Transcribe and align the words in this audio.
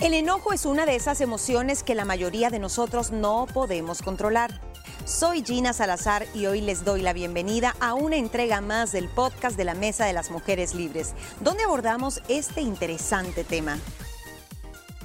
El 0.00 0.14
enojo 0.14 0.52
es 0.52 0.64
una 0.64 0.86
de 0.86 0.94
esas 0.94 1.20
emociones 1.20 1.82
que 1.82 1.96
la 1.96 2.04
mayoría 2.04 2.50
de 2.50 2.60
nosotros 2.60 3.10
no 3.10 3.48
podemos 3.52 4.00
controlar. 4.00 4.60
Soy 5.04 5.42
Gina 5.42 5.72
Salazar 5.72 6.24
y 6.34 6.46
hoy 6.46 6.60
les 6.60 6.84
doy 6.84 7.02
la 7.02 7.12
bienvenida 7.12 7.74
a 7.80 7.94
una 7.94 8.14
entrega 8.14 8.60
más 8.60 8.92
del 8.92 9.08
podcast 9.08 9.56
de 9.56 9.64
la 9.64 9.74
Mesa 9.74 10.06
de 10.06 10.12
las 10.12 10.30
Mujeres 10.30 10.72
Libres, 10.76 11.14
donde 11.40 11.64
abordamos 11.64 12.22
este 12.28 12.60
interesante 12.60 13.42
tema. 13.42 13.76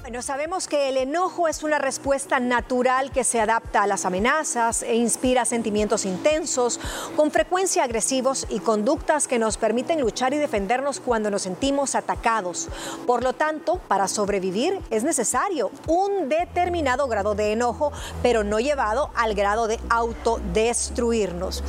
Bueno, 0.04 0.20
sabemos 0.20 0.68
que 0.68 0.90
el 0.90 0.98
enojo 0.98 1.48
es 1.48 1.62
una 1.62 1.78
respuesta 1.78 2.38
natural 2.38 3.10
que 3.10 3.24
se 3.24 3.40
adapta 3.40 3.82
a 3.82 3.86
las 3.86 4.04
amenazas 4.04 4.82
e 4.82 4.96
inspira 4.96 5.46
sentimientos 5.46 6.04
intensos, 6.04 6.78
con 7.16 7.30
frecuencia 7.30 7.84
agresivos 7.84 8.46
y 8.50 8.58
conductas 8.58 9.26
que 9.26 9.38
nos 9.38 9.56
permiten 9.56 10.02
luchar 10.02 10.34
y 10.34 10.36
defendernos 10.36 11.00
cuando 11.00 11.30
nos 11.30 11.40
sentimos 11.40 11.94
atacados. 11.94 12.68
Por 13.06 13.22
lo 13.22 13.32
tanto, 13.32 13.78
para 13.88 14.06
sobrevivir 14.06 14.78
es 14.90 15.04
necesario 15.04 15.70
un 15.86 16.28
determinado 16.28 17.08
grado 17.08 17.34
de 17.34 17.52
enojo, 17.52 17.90
pero 18.22 18.44
no 18.44 18.60
llevado 18.60 19.10
al 19.14 19.34
grado 19.34 19.68
de 19.68 19.80
autodestruirnos. 19.88 21.64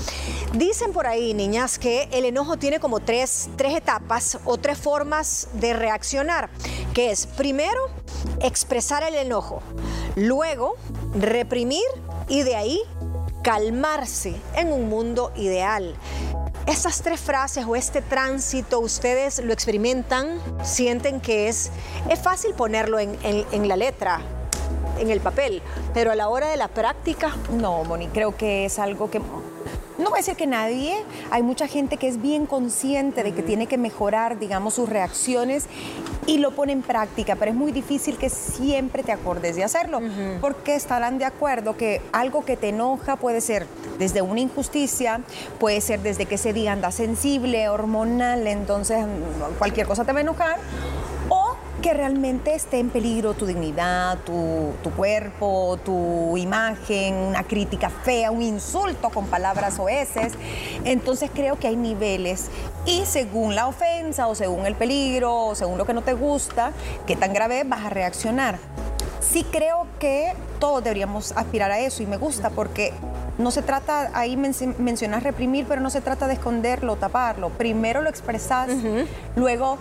Dicen 0.51 0.91
por 0.91 1.07
ahí, 1.07 1.33
niñas, 1.33 1.79
que 1.79 2.09
el 2.11 2.25
enojo 2.25 2.57
tiene 2.57 2.81
como 2.81 2.99
tres, 2.99 3.47
tres 3.55 3.77
etapas 3.77 4.39
o 4.43 4.57
tres 4.57 4.77
formas 4.77 5.47
de 5.53 5.71
reaccionar, 5.71 6.49
que 6.93 7.11
es 7.11 7.27
primero, 7.27 7.79
expresar 8.41 9.03
el 9.03 9.15
enojo, 9.15 9.61
luego 10.15 10.75
reprimir 11.19 11.83
y 12.27 12.43
de 12.43 12.55
ahí 12.55 12.81
calmarse 13.43 14.35
en 14.55 14.71
un 14.71 14.89
mundo 14.89 15.31
ideal. 15.35 15.95
Esas 16.65 17.01
tres 17.03 17.19
frases 17.19 17.65
o 17.67 17.75
este 17.75 18.01
tránsito, 18.01 18.79
¿ustedes 18.79 19.39
lo 19.43 19.53
experimentan? 19.53 20.39
¿Sienten 20.63 21.21
que 21.21 21.47
es, 21.47 21.69
es 22.09 22.19
fácil 22.19 22.53
ponerlo 22.55 22.99
en, 22.99 23.17
en 23.23 23.67
la 23.67 23.75
letra? 23.75 24.21
en 24.97 25.09
el 25.09 25.19
papel, 25.19 25.61
pero 25.93 26.11
a 26.11 26.15
la 26.15 26.29
hora 26.29 26.47
de 26.47 26.57
la 26.57 26.69
práctica... 26.69 27.35
No, 27.51 27.83
Moni, 27.83 28.07
creo 28.07 28.35
que 28.37 28.65
es 28.65 28.79
algo 28.79 29.09
que 29.09 29.19
no 29.97 30.09
voy 30.09 30.17
a 30.17 30.17
decir 30.17 30.35
que 30.35 30.45
nadie, 30.45 31.03
hay 31.31 31.41
mucha 31.41 31.67
gente 31.67 31.95
que 31.95 32.09
es 32.09 32.21
bien 32.21 32.47
consciente 32.47 33.23
de 33.23 33.33
que 33.33 33.41
tiene 33.41 33.67
que 33.67 33.77
mejorar, 33.77 34.39
digamos, 34.39 34.73
sus 34.73 34.89
reacciones 34.89 35.67
y 36.27 36.37
lo 36.39 36.51
pone 36.51 36.73
en 36.73 36.81
práctica, 36.81 37.35
pero 37.35 37.51
es 37.51 37.57
muy 37.57 37.71
difícil 37.71 38.17
que 38.17 38.29
siempre 38.29 39.03
te 39.03 39.11
acordes 39.11 39.55
de 39.55 39.63
hacerlo, 39.63 40.01
porque 40.41 40.75
estarán 40.75 41.17
de 41.17 41.25
acuerdo 41.25 41.77
que 41.77 42.01
algo 42.11 42.43
que 42.45 42.57
te 42.57 42.69
enoja 42.69 43.15
puede 43.15 43.41
ser 43.41 43.67
desde 43.99 44.21
una 44.21 44.39
injusticia, 44.39 45.21
puede 45.59 45.81
ser 45.81 46.01
desde 46.01 46.25
que 46.25 46.35
ese 46.35 46.53
día 46.53 46.71
anda 46.71 46.91
sensible, 46.91 47.69
hormonal, 47.69 48.47
entonces 48.47 49.05
cualquier 49.57 49.87
cosa 49.87 50.03
te 50.03 50.11
va 50.11 50.19
a 50.19 50.21
enojar, 50.21 50.59
que 51.85 51.93
realmente 51.93 52.55
esté 52.55 52.79
en 52.79 52.89
peligro 52.89 53.35
tu 53.35 53.45
dignidad, 53.45 54.17
tu, 54.25 54.73
cuerpo, 54.97 55.77
tu 55.85 56.35
imagen, 56.35 57.13
una 57.13 57.43
crítica 57.43 57.91
fea, 57.91 58.31
un 58.31 58.41
insulto 58.41 59.11
con 59.11 59.27
palabras 59.27 59.77
oeces. 59.77 60.33
Entonces 60.83 61.29
creo 61.31 61.59
que 61.59 61.67
hay 61.67 61.75
niveles 61.75 62.49
y 62.87 63.05
según 63.05 63.53
la 63.53 63.67
ofensa 63.67 64.25
o 64.25 64.33
según 64.33 64.65
el 64.65 64.73
peligro 64.73 65.49
o 65.49 65.53
según 65.53 65.77
lo 65.77 65.85
que 65.85 65.93
no 65.93 66.01
te 66.01 66.13
gusta, 66.13 66.71
qué 67.05 67.15
tan 67.15 67.33
grave 67.33 67.61
vas 67.65 67.85
a 67.85 67.91
reaccionar. 67.91 68.57
Sí 69.19 69.45
creo 69.51 69.85
que 69.99 70.33
todos 70.57 70.83
deberíamos 70.83 71.33
aspirar 71.33 71.69
a 71.69 71.77
eso 71.77 72.01
y 72.01 72.07
me 72.07 72.17
gusta 72.17 72.49
porque 72.49 72.93
no 73.37 73.51
se 73.51 73.61
trata, 73.61 74.09
ahí 74.15 74.37
mencionas 74.37 75.21
reprimir, 75.21 75.67
pero 75.67 75.81
no 75.81 75.91
se 75.91 76.01
trata 76.01 76.25
de 76.27 76.33
esconderlo, 76.33 76.95
taparlo. 76.95 77.49
Primero 77.49 78.01
lo 78.01 78.09
expresas, 78.09 78.69
luego 79.35 79.77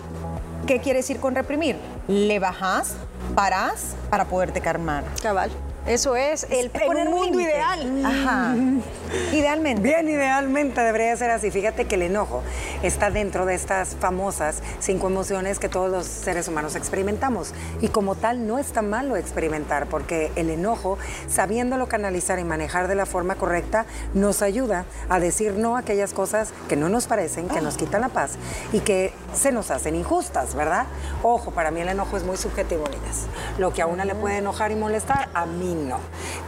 ¿Qué 0.67 0.81
quiere 0.81 1.01
decir 1.01 1.21
con 1.21 1.35
reprimir? 1.35 1.77
Le 2.09 2.39
bajas, 2.39 2.97
paras 3.35 3.95
para 4.09 4.25
poderte 4.25 4.63
calmar. 4.63 5.05
Cabal. 5.23 5.51
Eso 5.87 6.17
es 6.17 6.47
el 6.49 6.71
poner 6.71 7.11
mundo 7.11 7.39
ideal. 7.39 8.05
Ajá. 8.07 8.55
Idealmente. 9.33 9.83
Bien, 9.83 10.09
idealmente 10.09 10.81
debería 10.81 11.15
ser 11.17 11.31
así. 11.31 11.51
Fíjate 11.51 11.85
que 11.85 11.97
el 11.97 12.03
enojo 12.03 12.43
está 12.83 13.11
dentro 13.11 13.45
de 13.45 13.55
estas 13.55 13.95
famosas 13.97 14.63
cinco 14.81 15.09
emociones 15.09 15.59
que 15.59 15.69
todos 15.69 15.91
los 15.91 16.07
seres 16.07 16.49
humanos 16.49 16.75
experimentamos. 16.75 17.53
Y 17.83 17.89
como 17.89 18.15
tal, 18.15 18.47
no 18.47 18.59
está 18.59 18.81
malo 18.81 19.17
experimentar, 19.17 19.87
porque 19.87 20.33
el 20.37 20.49
enojo, 20.49 20.99
sabiéndolo 21.29 21.87
canalizar 21.87 22.39
y 22.39 22.45
manejar 22.45 22.89
de 22.89 22.95
la 22.95 23.05
forma 23.05 23.35
correcta, 23.35 23.85
nos 24.15 24.41
ayuda 24.41 24.87
a 25.11 25.21
decir 25.21 25.53
no 25.53 25.77
a 25.77 25.81
aquellas 25.81 26.15
cosas 26.15 26.53
que 26.69 26.77
no 26.77 26.89
nos 26.89 27.07
parecen, 27.07 27.49
que 27.49 27.61
nos 27.61 27.77
quitan 27.77 28.01
la 28.01 28.09
paz 28.09 28.37
y 28.73 28.81
que 28.81 29.13
se 29.35 29.53
nos 29.53 29.71
hacen 29.71 29.95
injustas, 29.95 30.55
¿verdad? 30.55 30.87
Ojo, 31.23 31.51
para 31.51 31.71
mí 31.71 31.83
el 31.83 31.89
enojo 31.89 32.17
es 32.17 32.25
muy 32.25 32.39
subjetivo, 32.39 32.85
niñas. 32.89 33.27
Lo 33.59 33.73
que 33.73 33.83
a 33.83 33.87
una 33.87 34.05
le 34.05 34.15
puede 34.15 34.39
enojar 34.39 34.73
y 34.73 34.77
molestar, 34.77 35.29
a 35.35 35.45
mí 35.45 35.74
no. 35.75 35.99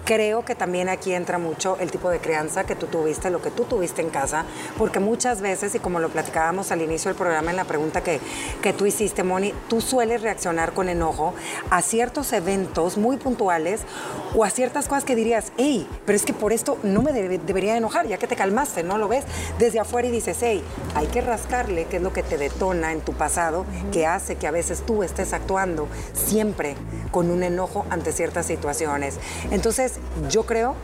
Creo 0.04 0.44
que 0.44 0.54
también 0.54 0.88
aquí 0.88 1.12
entra 1.12 1.38
mucho 1.38 1.76
el 1.80 1.90
tipo 1.90 2.10
de 2.10 2.20
crianza 2.20 2.64
que 2.64 2.76
tú 2.76 2.86
tuviste, 2.86 3.30
lo 3.30 3.42
que 3.42 3.50
tú 3.50 3.64
tuviste 3.64 4.02
en 4.02 4.10
casa, 4.10 4.44
porque 4.78 5.00
muchas 5.00 5.40
veces, 5.40 5.74
y 5.74 5.78
como 5.78 6.00
lo 6.00 6.08
platicábamos 6.08 6.70
al 6.72 6.82
inicio 6.82 7.10
del 7.10 7.18
programa 7.18 7.50
en 7.50 7.56
la 7.56 7.64
pregunta 7.64 8.02
que, 8.02 8.20
que 8.62 8.72
tú 8.72 8.86
hiciste, 8.86 9.22
Moni, 9.22 9.52
tú 9.68 9.80
sueles 9.80 10.22
reaccionar 10.22 10.72
con 10.72 10.88
enojo 10.88 11.34
a 11.70 11.82
ciertos 11.82 12.32
eventos 12.32 12.96
muy 12.96 13.16
puntuales 13.16 13.82
o 14.34 14.44
a 14.44 14.50
ciertas 14.50 14.86
cosas 14.88 15.04
que 15.04 15.16
dirías, 15.16 15.52
hey, 15.56 15.88
pero 16.04 16.16
es 16.16 16.24
que 16.24 16.32
por 16.32 16.52
esto 16.52 16.78
no 16.82 17.02
me 17.02 17.12
debería 17.12 17.76
enojar, 17.76 18.06
ya 18.06 18.18
que 18.18 18.26
te 18.26 18.36
calmaste, 18.36 18.82
¿no? 18.82 18.98
Lo 18.98 19.08
ves 19.08 19.24
desde 19.58 19.80
afuera 19.80 20.08
y 20.08 20.10
dices, 20.10 20.38
hey, 20.40 20.62
hay 20.94 21.06
que 21.06 21.20
rascarle, 21.20 21.86
que 21.86 21.96
es 21.96 22.02
lo 22.02 22.12
que 22.12 22.22
te 22.22 22.38
detona 22.38 22.92
en 22.92 23.00
tu 23.00 23.12
pasado, 23.12 23.64
que 23.92 24.06
hace 24.06 24.36
que 24.36 24.46
a 24.46 24.50
veces 24.50 24.82
tú 24.86 25.02
estés 25.02 25.32
actuando 25.32 25.88
siempre 26.12 26.74
con 27.10 27.30
un 27.30 27.42
enojo 27.42 27.86
ante 27.90 28.12
ciertas 28.12 28.46
situaciones. 28.46 29.15
Entonces, 29.50 29.94
yo 30.28 30.44
creo 30.44 30.74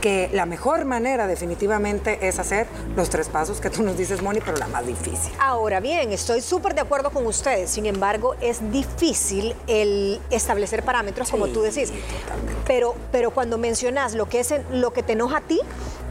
que 0.00 0.30
la 0.32 0.46
mejor 0.46 0.84
manera 0.84 1.26
definitivamente 1.26 2.26
es 2.26 2.38
hacer 2.38 2.66
los 2.96 3.10
tres 3.10 3.28
pasos 3.28 3.60
que 3.60 3.70
tú 3.70 3.82
nos 3.82 3.96
dices, 3.96 4.22
Moni, 4.22 4.40
pero 4.40 4.56
la 4.56 4.66
más 4.66 4.86
difícil. 4.86 5.32
Ahora 5.38 5.80
bien, 5.80 6.12
estoy 6.12 6.40
súper 6.40 6.74
de 6.74 6.80
acuerdo 6.80 7.10
con 7.10 7.26
ustedes, 7.26 7.70
sin 7.70 7.86
embargo, 7.86 8.34
es 8.40 8.72
difícil 8.72 9.54
el 9.66 10.20
establecer 10.30 10.82
parámetros, 10.82 11.30
como 11.30 11.48
tú 11.48 11.62
decís. 11.62 11.92
Pero, 12.66 12.94
pero 13.12 13.30
cuando 13.30 13.58
mencionas 13.58 14.14
lo 14.14 14.28
que, 14.28 14.40
es 14.40 14.54
lo 14.70 14.92
que 14.92 15.02
te 15.02 15.12
enoja 15.12 15.38
a 15.38 15.40
ti, 15.42 15.60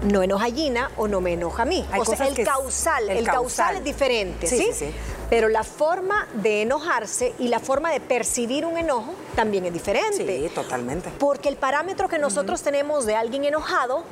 no 0.03 0.23
enoja 0.23 0.45
a 0.45 0.51
Gina 0.51 0.91
o 0.97 1.07
no 1.07 1.21
me 1.21 1.33
enoja 1.33 1.63
a 1.63 1.65
mí. 1.65 1.85
o 1.97 2.05
sea, 2.05 2.27
el 2.27 2.43
causal, 2.43 3.09
el, 3.09 3.25
causal. 3.25 3.77
es 3.77 3.83
diferente, 3.83 4.47
¿sí? 4.47 4.69
sí 4.73 4.93
pero 5.29 5.47
la 5.47 5.63
forma 5.63 6.27
de 6.33 6.63
enojarse 6.63 7.33
y 7.37 7.49
la 7.49 7.59
forma 7.59 7.91
de 7.91 7.99
percibir 7.99 8.65
un 8.65 8.77
enojo 8.77 9.13
también 9.35 9.65
es 9.65 9.73
diferente. 9.73 10.25
Sí, 10.25 10.49
totalmente. 10.53 11.11
Porque 11.19 11.49
el 11.49 11.55
parámetro 11.55 12.09
que 12.09 12.17
nosotros 12.17 12.61
tenemos 12.63 13.05
de 13.05 13.15
alguien 13.15 13.45
enojado, 13.45 14.03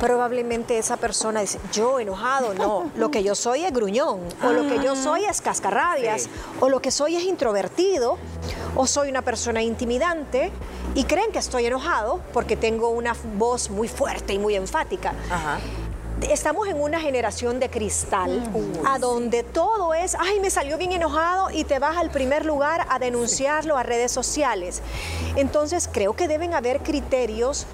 probablemente 0.00 0.78
esa 0.78 0.96
persona 0.96 1.40
dice, 1.40 1.60
yo 1.72 2.00
enojado, 2.00 2.54
no, 2.54 2.90
lo 2.96 3.10
que 3.10 3.22
yo 3.22 3.34
soy 3.34 3.64
es 3.64 3.72
gruñón, 3.72 4.20
o 4.42 4.52
lo 4.52 4.66
que 4.68 4.82
yo 4.82 4.92
ah. 4.92 4.96
soy 4.96 5.24
es 5.26 5.40
cascarrabias, 5.42 6.28
o 6.60 6.68
lo 6.68 6.80
que 6.80 6.90
soy 6.90 7.16
es 7.16 7.24
introvertido, 7.24 8.16
o 8.74 8.86
soy 8.86 9.10
una 9.10 9.22
persona 9.22 9.62
intimidante, 9.62 10.50
y 10.94 11.04
creen 11.04 11.32
que 11.32 11.38
estoy 11.38 11.66
enojado 11.66 12.20
porque 12.32 12.56
tengo 12.56 12.88
una 12.88 13.14
voz 13.36 13.70
muy 13.70 13.88
fuerte 13.88 14.32
y 14.32 14.38
muy 14.38 14.54
enfática. 14.54 15.14
Ajá 15.30 15.58
estamos 16.30 16.68
en 16.68 16.80
una 16.80 17.00
generación 17.00 17.60
de 17.60 17.68
cristal, 17.70 18.42
a 18.86 18.98
donde 18.98 19.42
todo 19.42 19.94
es, 19.94 20.16
ay, 20.18 20.40
me 20.40 20.50
salió 20.50 20.78
bien 20.78 20.92
enojado 20.92 21.50
y 21.50 21.64
te 21.64 21.78
vas 21.78 21.96
al 21.96 22.10
primer 22.10 22.44
lugar 22.44 22.86
a 22.88 22.98
denunciarlo 22.98 23.76
a 23.76 23.82
redes 23.82 24.12
sociales. 24.12 24.82
Entonces, 25.36 25.88
creo 25.90 26.14
que 26.14 26.28
deben 26.28 26.54
haber 26.54 26.80
criterios 26.82 27.66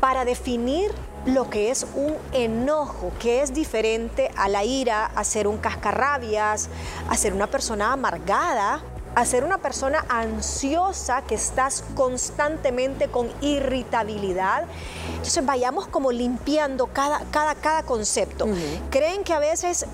para 0.00 0.24
definir 0.24 0.92
lo 1.24 1.50
que 1.50 1.70
es 1.70 1.86
un 1.94 2.14
enojo, 2.32 3.12
que 3.18 3.42
es 3.42 3.52
diferente 3.52 4.30
a 4.36 4.48
la 4.48 4.64
ira, 4.64 5.06
a 5.06 5.24
ser 5.24 5.48
un 5.48 5.58
cascarrabias, 5.58 6.68
a 7.08 7.16
ser 7.16 7.32
una 7.32 7.48
persona 7.48 7.92
amargada, 7.92 8.80
a 9.16 9.24
ser 9.24 9.44
una 9.44 9.56
persona 9.56 10.04
ansiosa 10.10 11.22
que 11.22 11.34
estás 11.34 11.82
constantemente 11.94 13.08
con 13.08 13.30
irritabilidad. 13.40 14.64
Entonces 15.08 15.44
vayamos 15.44 15.88
como 15.88 16.12
limpiando 16.12 16.86
cada, 16.88 17.20
cada, 17.30 17.54
cada 17.54 17.82
concepto. 17.82 18.46
¿Creen 18.90 19.24
que 19.24 19.32
a 19.32 19.38
veces 19.38 19.86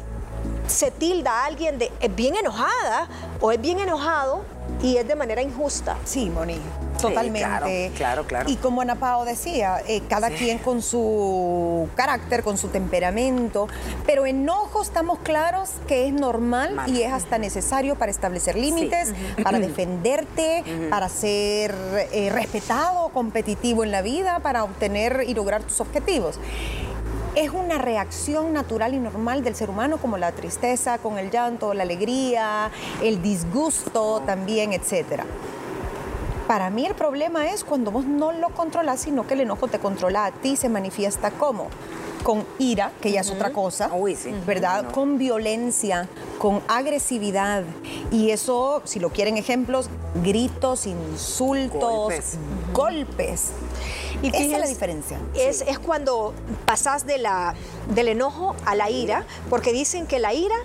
se 0.67 0.91
tilda 0.91 1.31
a 1.31 1.45
alguien 1.47 1.79
de 1.79 1.93
es 2.01 2.15
bien 2.15 2.35
enojada 2.35 3.09
o 3.41 3.53
es 3.53 3.61
bien 3.61 3.79
enojado 3.79 4.43
y 4.83 4.97
es 4.97 5.07
de 5.07 5.15
manera 5.15 5.41
injusta? 5.41 5.97
Sí, 6.05 6.29
Moni. 6.29 6.61
Totalmente. 7.03 7.93
claro, 7.97 8.25
claro, 8.25 8.49
Y 8.51 8.57
como 8.57 8.81
Ana 8.81 8.97
Pao 8.97 9.25
decía, 9.25 9.83
eh, 9.87 10.03
cada 10.09 10.31
quien 10.31 10.59
con 10.59 10.83
su 10.83 11.89
carácter, 11.95 12.43
con 12.43 12.59
su 12.59 12.69
temperamento, 12.69 13.69
pero 14.07 14.27
enojo 14.27 14.83
estamos 14.83 15.19
claros 15.21 15.71
que 15.87 16.07
es 16.07 16.13
normal 16.13 16.77
y 16.87 17.03
es 17.03 17.13
hasta 17.13 17.39
necesario 17.39 17.97
para 17.97 18.11
establecer 18.11 18.57
límites, 18.57 19.13
para 19.43 19.59
defenderte, 19.59 20.65
para 20.91 21.09
ser 21.09 21.75
eh, 22.13 22.31
respetado, 22.33 23.09
competitivo 23.11 23.85
en 23.85 23.91
la 23.91 24.03
vida, 24.03 24.41
para 24.41 24.65
obtener 24.65 25.25
y 25.27 25.35
lograr 25.35 25.63
tus 25.63 25.81
objetivos. 25.81 26.39
Es 27.35 27.51
una 27.51 27.79
reacción 27.79 28.53
natural 28.53 28.93
y 28.93 28.99
normal 28.99 29.43
del 29.43 29.55
ser 29.55 29.71
humano 29.71 29.97
como 29.97 30.19
la 30.19 30.33
tristeza, 30.33 30.99
con 30.99 31.19
el 31.19 31.31
llanto, 31.31 31.73
la 31.73 31.83
alegría, 31.83 32.71
el 33.03 33.23
disgusto 33.23 34.23
también, 34.27 34.75
etcétera 34.75 35.25
Para 36.53 36.69
mí 36.69 36.85
el 36.85 36.95
problema 36.95 37.51
es 37.51 37.65
cuando 37.65 37.91
vos 37.91 38.05
no 38.05 38.31
lo 38.31 38.51
controlas, 38.51 39.01
sino 39.01 39.27
que 39.27 39.33
el 39.33 39.41
enojo 39.41 39.69
te 39.69 39.79
controla 39.79 40.27
a 40.27 40.33
ti, 40.33 40.57
se 40.57 40.69
manifiesta 40.69 41.31
como 41.31 41.69
con 42.23 42.45
ira, 42.59 42.93
que 43.01 43.11
ya 43.11 43.23
es 43.23 43.31
otra 43.31 43.55
cosa, 43.55 43.91
Uy, 43.95 44.17
sí. 44.17 44.35
¿verdad? 44.47 44.93
Con 44.93 45.17
violencia, 45.17 46.11
con 46.39 46.61
agresividad. 46.69 47.65
Y 48.11 48.33
eso, 48.33 48.83
si 48.85 49.01
lo 49.01 49.09
quieren 49.09 49.39
ejemplos, 49.39 49.89
gritos, 50.23 50.87
insultos, 50.87 51.81
Golpes. 51.81 52.39
golpes. 52.75 53.53
Y 54.23 54.29
Esa 54.29 54.43
es 54.43 54.51
la 54.51 54.67
diferencia. 54.67 55.19
Es, 55.35 55.63
es 55.63 55.79
cuando 55.79 56.35
pasas 56.67 57.07
de 57.07 57.17
la, 57.17 57.55
del 57.95 58.09
enojo 58.09 58.55
a 58.67 58.75
la 58.75 58.91
ira, 58.91 59.25
porque 59.49 59.73
dicen 59.73 60.07
que 60.07 60.19
la 60.19 60.35
ira 60.35 60.57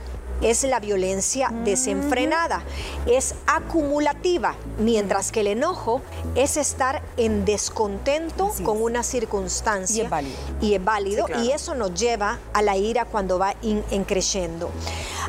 es 0.41 0.63
la 0.63 0.79
violencia 0.79 1.49
desenfrenada, 1.63 2.61
es 3.05 3.35
acumulativa, 3.47 4.55
mientras 4.79 5.31
que 5.31 5.41
el 5.41 5.47
enojo 5.47 6.01
es 6.35 6.57
estar 6.57 7.01
en 7.17 7.45
descontento 7.45 8.51
con 8.63 8.81
una 8.81 9.03
circunstancia. 9.03 10.03
Y 10.03 10.05
es 10.05 10.09
válido. 10.09 10.35
Y 10.61 10.73
es 10.75 10.83
válido, 10.83 11.25
Sí, 11.27 11.31
claro. 11.33 11.43
y 11.47 11.51
eso 11.51 11.75
nos 11.75 11.93
lleva 11.93 12.39
a 12.53 12.61
la 12.61 12.77
ira 12.77 13.05
cuando 13.05 13.39
va 13.39 13.53
in- 13.61 13.83
en 13.91 14.03
creciendo. 14.03 14.69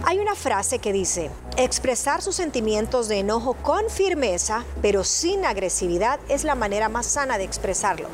Hay 0.05 0.19
una 0.19 0.35
frase 0.37 0.79
que 0.79 0.93
dice, 0.93 1.31
expresar 1.57 2.23
sus 2.23 2.37
sentimientos 2.37 3.09
de 3.09 3.19
enojo 3.19 3.55
con 3.55 3.89
firmeza, 3.91 4.65
pero 4.81 5.03
sin 5.03 5.45
agresividad, 5.45 6.21
es 6.29 6.45
la 6.45 6.55
manera 6.55 6.89
más 6.89 7.07
sana 7.07 7.37
de 7.37 7.45
expresarlo. 7.45 8.09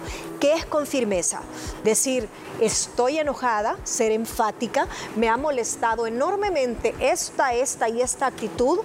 ¿Qué 0.44 0.52
es 0.52 0.66
con 0.66 0.86
firmeza? 0.86 1.40
Decir, 1.84 2.28
estoy 2.60 3.16
enojada, 3.16 3.78
ser 3.82 4.12
enfática, 4.12 4.86
me 5.16 5.30
ha 5.30 5.38
molestado 5.38 6.06
enormemente 6.06 6.94
esta, 7.00 7.54
esta 7.54 7.88
y 7.88 8.02
esta 8.02 8.26
actitud. 8.26 8.80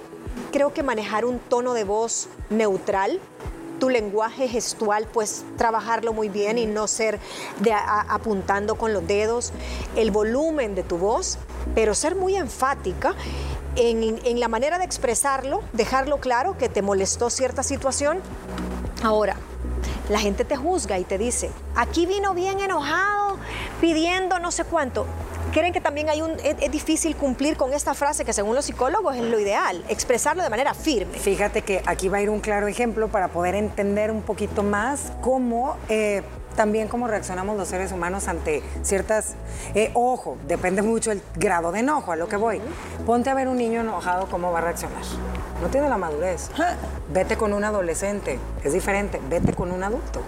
Creo 0.52 0.72
que 0.72 0.82
manejar 0.82 1.26
un 1.26 1.38
tono 1.38 1.74
de 1.74 1.84
voz 1.84 2.30
neutral, 2.48 3.20
tu 3.78 3.90
lenguaje 3.90 4.48
gestual, 4.48 5.06
pues 5.12 5.44
trabajarlo 5.58 6.14
muy 6.14 6.30
bien 6.30 6.56
y 6.56 6.64
no 6.64 6.86
ser 6.88 7.20
de 7.58 7.74
apuntando 7.74 8.76
con 8.76 8.94
los 8.94 9.06
dedos, 9.06 9.52
el 9.96 10.10
volumen 10.12 10.74
de 10.74 10.82
tu 10.82 10.96
voz, 10.96 11.36
pero 11.74 11.94
ser 11.94 12.14
muy 12.14 12.36
enfática 12.36 13.14
en, 13.76 14.18
en 14.24 14.40
la 14.40 14.48
manera 14.48 14.78
de 14.78 14.84
expresarlo, 14.86 15.60
dejarlo 15.74 16.20
claro 16.20 16.56
que 16.56 16.70
te 16.70 16.80
molestó 16.80 17.28
cierta 17.28 17.62
situación. 17.62 18.22
Ahora, 19.02 19.36
la 20.10 20.18
gente 20.18 20.44
te 20.44 20.56
juzga 20.56 20.98
y 20.98 21.04
te 21.04 21.16
dice, 21.18 21.50
aquí 21.76 22.04
vino 22.04 22.34
bien 22.34 22.60
enojado, 22.60 23.38
pidiendo 23.80 24.38
no 24.40 24.50
sé 24.50 24.64
cuánto. 24.64 25.06
¿Creen 25.52 25.72
que 25.72 25.80
también 25.80 26.08
hay 26.08 26.20
un, 26.20 26.32
es, 26.44 26.70
difícil 26.70 27.16
cumplir 27.16 27.56
con 27.56 27.72
esta 27.72 27.94
frase 27.94 28.24
que 28.24 28.32
según 28.32 28.54
los 28.54 28.64
psicólogos 28.64 29.16
es 29.16 29.22
lo 29.22 29.38
ideal, 29.38 29.84
expresarlo 29.88 30.42
de 30.42 30.50
manera 30.50 30.74
firme? 30.74 31.18
Fíjate 31.18 31.62
que 31.62 31.82
aquí 31.86 32.08
va 32.08 32.18
a 32.18 32.22
ir 32.22 32.30
un 32.30 32.40
claro 32.40 32.66
ejemplo 32.66 33.08
para 33.08 33.28
poder 33.28 33.54
entender 33.54 34.10
un 34.10 34.22
poquito 34.22 34.62
más 34.62 35.12
cómo 35.22 35.76
eh, 35.88 36.22
también 36.60 36.88
cómo 36.88 37.08
reaccionamos 37.08 37.56
los 37.56 37.68
seres 37.68 37.90
humanos 37.90 38.28
ante 38.28 38.62
ciertas... 38.82 39.32
eh, 39.74 39.90
ojo, 39.94 40.36
depende 40.46 40.82
mucho 40.82 41.10
el 41.10 41.22
grado 41.36 41.72
de 41.72 41.78
enojo, 41.78 42.12
a 42.12 42.16
lo 42.16 42.28
que 42.28 42.36
voy. 42.36 42.60
Ponte 43.06 43.30
a 43.30 43.34
ver 43.34 43.48
un 43.48 43.56
niño 43.56 43.80
enojado, 43.80 44.26
¿cómo 44.26 44.52
va 44.52 44.58
a 44.58 44.60
reaccionar? 44.60 45.00
No 45.62 45.68
tiene 45.68 45.88
la 45.88 45.96
madurez. 45.96 46.50
Vete 47.14 47.38
con 47.38 47.54
un 47.54 47.64
adolescente, 47.64 48.38
es 48.62 48.74
diferente. 48.74 49.22
Vete 49.30 49.54
con 49.54 49.72
un 49.72 49.82
adulto. 49.82 50.20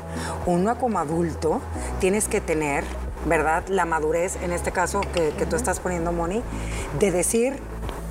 Uno 0.47 0.79
como 0.79 1.01
adulto 1.01 1.61
tienes 2.01 2.29
que 2.29 2.41
tener, 2.41 2.83
¿verdad? 3.27 3.65
La 3.69 3.85
madurez, 3.85 4.39
en 4.43 4.53
este 4.53 4.73
caso 4.73 5.03
que, 5.13 5.35
que 5.37 5.45
tú 5.45 5.57
estás 5.57 5.81
poniendo, 5.81 6.13
Moni, 6.13 6.43
de 6.99 7.11
decir 7.11 7.59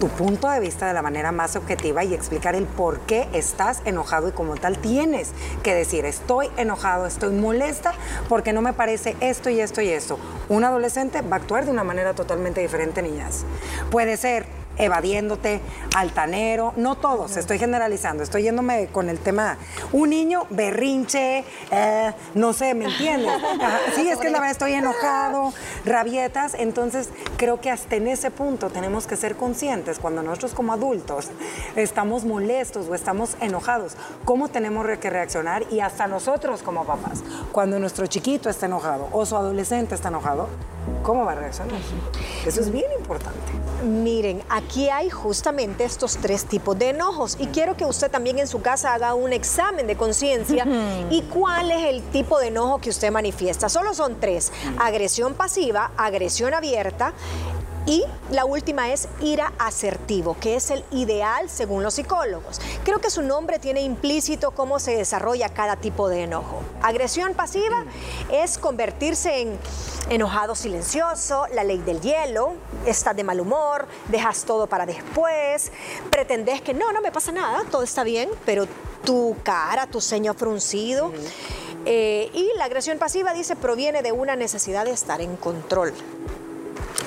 tu 0.02 0.08
punto 0.08 0.50
de 0.50 0.60
vista 0.60 0.88
de 0.88 0.94
la 0.94 1.04
manera 1.04 1.32
más 1.32 1.56
objetiva 1.56 2.04
y 2.04 2.16
explicar 2.16 2.56
el 2.56 2.66
por 2.66 3.02
qué 3.02 3.30
estás 3.34 3.84
enojado 3.86 4.30
y 4.30 4.32
como 4.32 4.56
tal 4.56 4.80
tienes 4.80 5.30
que 5.62 5.76
decir, 5.76 6.06
estoy 6.06 6.50
enojado, 6.58 7.06
estoy 7.06 7.36
molesta 7.36 7.94
porque 8.28 8.52
no 8.52 8.64
me 8.64 8.74
parece 8.74 9.16
esto 9.20 9.52
y 9.52 9.62
esto 9.62 9.80
y 9.80 9.90
esto. 9.90 10.18
Un 10.50 10.64
adolescente 10.64 11.22
va 11.22 11.36
a 11.36 11.40
actuar 11.40 11.66
de 11.66 11.72
una 11.72 11.84
manera 11.84 12.16
totalmente 12.16 12.62
diferente, 12.62 13.04
niñas. 13.04 13.46
Puede 13.92 14.18
ser 14.18 14.61
evadiéndote, 14.82 15.62
altanero, 15.96 16.74
no 16.76 16.96
todos, 16.96 17.38
estoy 17.38 17.60
generalizando, 17.60 18.24
estoy 18.24 18.44
yéndome 18.44 18.88
con 18.88 19.10
el 19.10 19.20
tema, 19.20 19.58
un 19.92 20.10
niño 20.10 20.48
berrinche, 20.50 21.46
eh, 21.72 22.14
no 22.34 22.54
sé, 22.54 22.74
¿me 22.74 22.86
entiendes? 22.86 23.32
Ajá, 23.62 23.80
Sí, 23.96 24.10
es 24.10 24.18
que 24.18 24.30
la 24.30 24.40
verdad 24.40 24.52
estoy 24.52 24.74
enojado, 24.74 25.54
rabietas, 25.86 26.56
entonces 26.56 27.10
creo 27.38 27.62
que 27.62 27.70
hasta 27.70 27.96
en 27.96 28.08
ese 28.08 28.32
punto 28.32 28.70
tenemos 28.70 29.08
que 29.08 29.16
ser 29.16 29.36
conscientes 29.36 30.00
cuando 30.00 30.24
nosotros 30.24 30.54
como 30.54 30.74
adultos 30.74 31.30
estamos 31.76 32.26
molestos 32.26 32.88
o 32.88 32.96
estamos 32.96 33.36
enojados, 33.40 33.96
cómo 34.26 34.50
tenemos 34.50 34.88
que 35.00 35.10
reaccionar 35.10 35.64
y 35.72 35.80
hasta 35.80 36.08
nosotros 36.08 36.64
como 36.64 36.86
papás, 36.86 37.24
cuando 37.52 37.80
nuestro 37.80 38.08
chiquito 38.08 38.50
está 38.50 38.66
enojado 38.66 39.08
o 39.12 39.26
su 39.26 39.36
adolescente 39.36 39.96
está 39.96 40.10
enojado, 40.10 40.48
¿cómo 41.04 41.26
va 41.26 41.34
a 41.34 41.36
reaccionar? 41.36 41.80
Eso 42.46 42.62
es 42.62 42.72
bien 42.72 42.92
importante. 42.98 43.52
Miren, 43.84 44.44
aquí 44.50 44.90
hay 44.90 45.10
justamente 45.10 45.84
estos 45.84 46.18
tres 46.18 46.46
tipos 46.46 46.78
de 46.78 46.90
enojos 46.90 47.36
y 47.40 47.48
quiero 47.48 47.76
que 47.76 47.86
usted 47.86 48.12
también 48.12 48.38
en 48.40 48.48
su 48.48 48.62
casa 48.62 48.94
haga 48.94 49.14
un 49.16 49.34
examen 49.34 49.88
de 49.88 49.96
conciencia 49.96 50.66
y 51.10 51.22
cuál 51.24 51.72
es 51.72 51.86
el 51.86 52.04
tipo 52.04 52.40
de 52.40 52.48
enojo 52.48 52.80
que 52.80 52.90
usted 52.90 53.12
manifiesta. 53.12 53.70
Solo 53.70 53.94
son 53.94 54.20
tres, 54.20 54.52
agresión 54.80 55.34
pasiva, 55.34 55.92
agresión 55.98 56.54
abierta 56.54 57.14
y 57.86 58.04
la 58.30 58.46
última 58.46 58.92
es 58.92 59.08
ira 59.20 59.54
asertivo, 59.58 60.38
que 60.40 60.56
es 60.56 60.72
el 60.72 60.84
ideal 60.92 61.50
según 61.50 61.84
los 61.84 61.96
psicólogos. 61.96 62.62
Creo 62.84 63.00
que 63.00 63.10
su 63.10 63.22
nombre 63.22 63.60
tiene 63.60 63.82
implícito 63.82 64.52
cómo 64.52 64.80
se 64.80 64.96
desarrolla 64.96 65.50
cada 65.50 65.76
tipo 65.76 66.10
de 66.10 66.24
enojo. 66.24 66.62
Agresión 66.82 67.34
pasiva 67.34 67.86
es 68.32 68.58
convertirse 68.58 69.42
en 69.42 69.60
enojado 70.10 70.56
silencioso, 70.56 71.48
la 71.54 71.64
ley 71.64 71.78
del 71.80 72.02
hielo, 72.02 72.54
estás 72.86 73.16
de 73.16 73.24
mal 73.24 73.40
humor, 73.40 73.88
dejas 74.10 74.44
todo 74.44 74.68
para 74.68 74.86
después, 74.86 75.72
pretendes 76.10 76.62
que 76.62 76.74
no, 76.74 76.92
no 76.92 77.02
me 77.02 77.12
pasa 77.12 77.32
nada, 77.32 77.64
todo 77.70 77.84
está 77.84 78.04
bien, 78.04 78.30
pero 78.46 78.68
tu 79.04 79.36
cara, 79.44 79.88
tu 79.88 80.02
ceño 80.02 80.34
fruncido. 80.34 81.12
Eh, 81.86 82.30
y 82.34 82.52
la 82.58 82.66
agresión 82.66 83.00
pasiva, 83.00 83.34
dice, 83.34 83.56
proviene 83.56 84.02
de 84.02 84.12
una 84.12 84.36
necesidad 84.36 84.86
de 84.86 84.92
estar 84.92 85.22
en 85.22 85.36
control. 85.36 85.94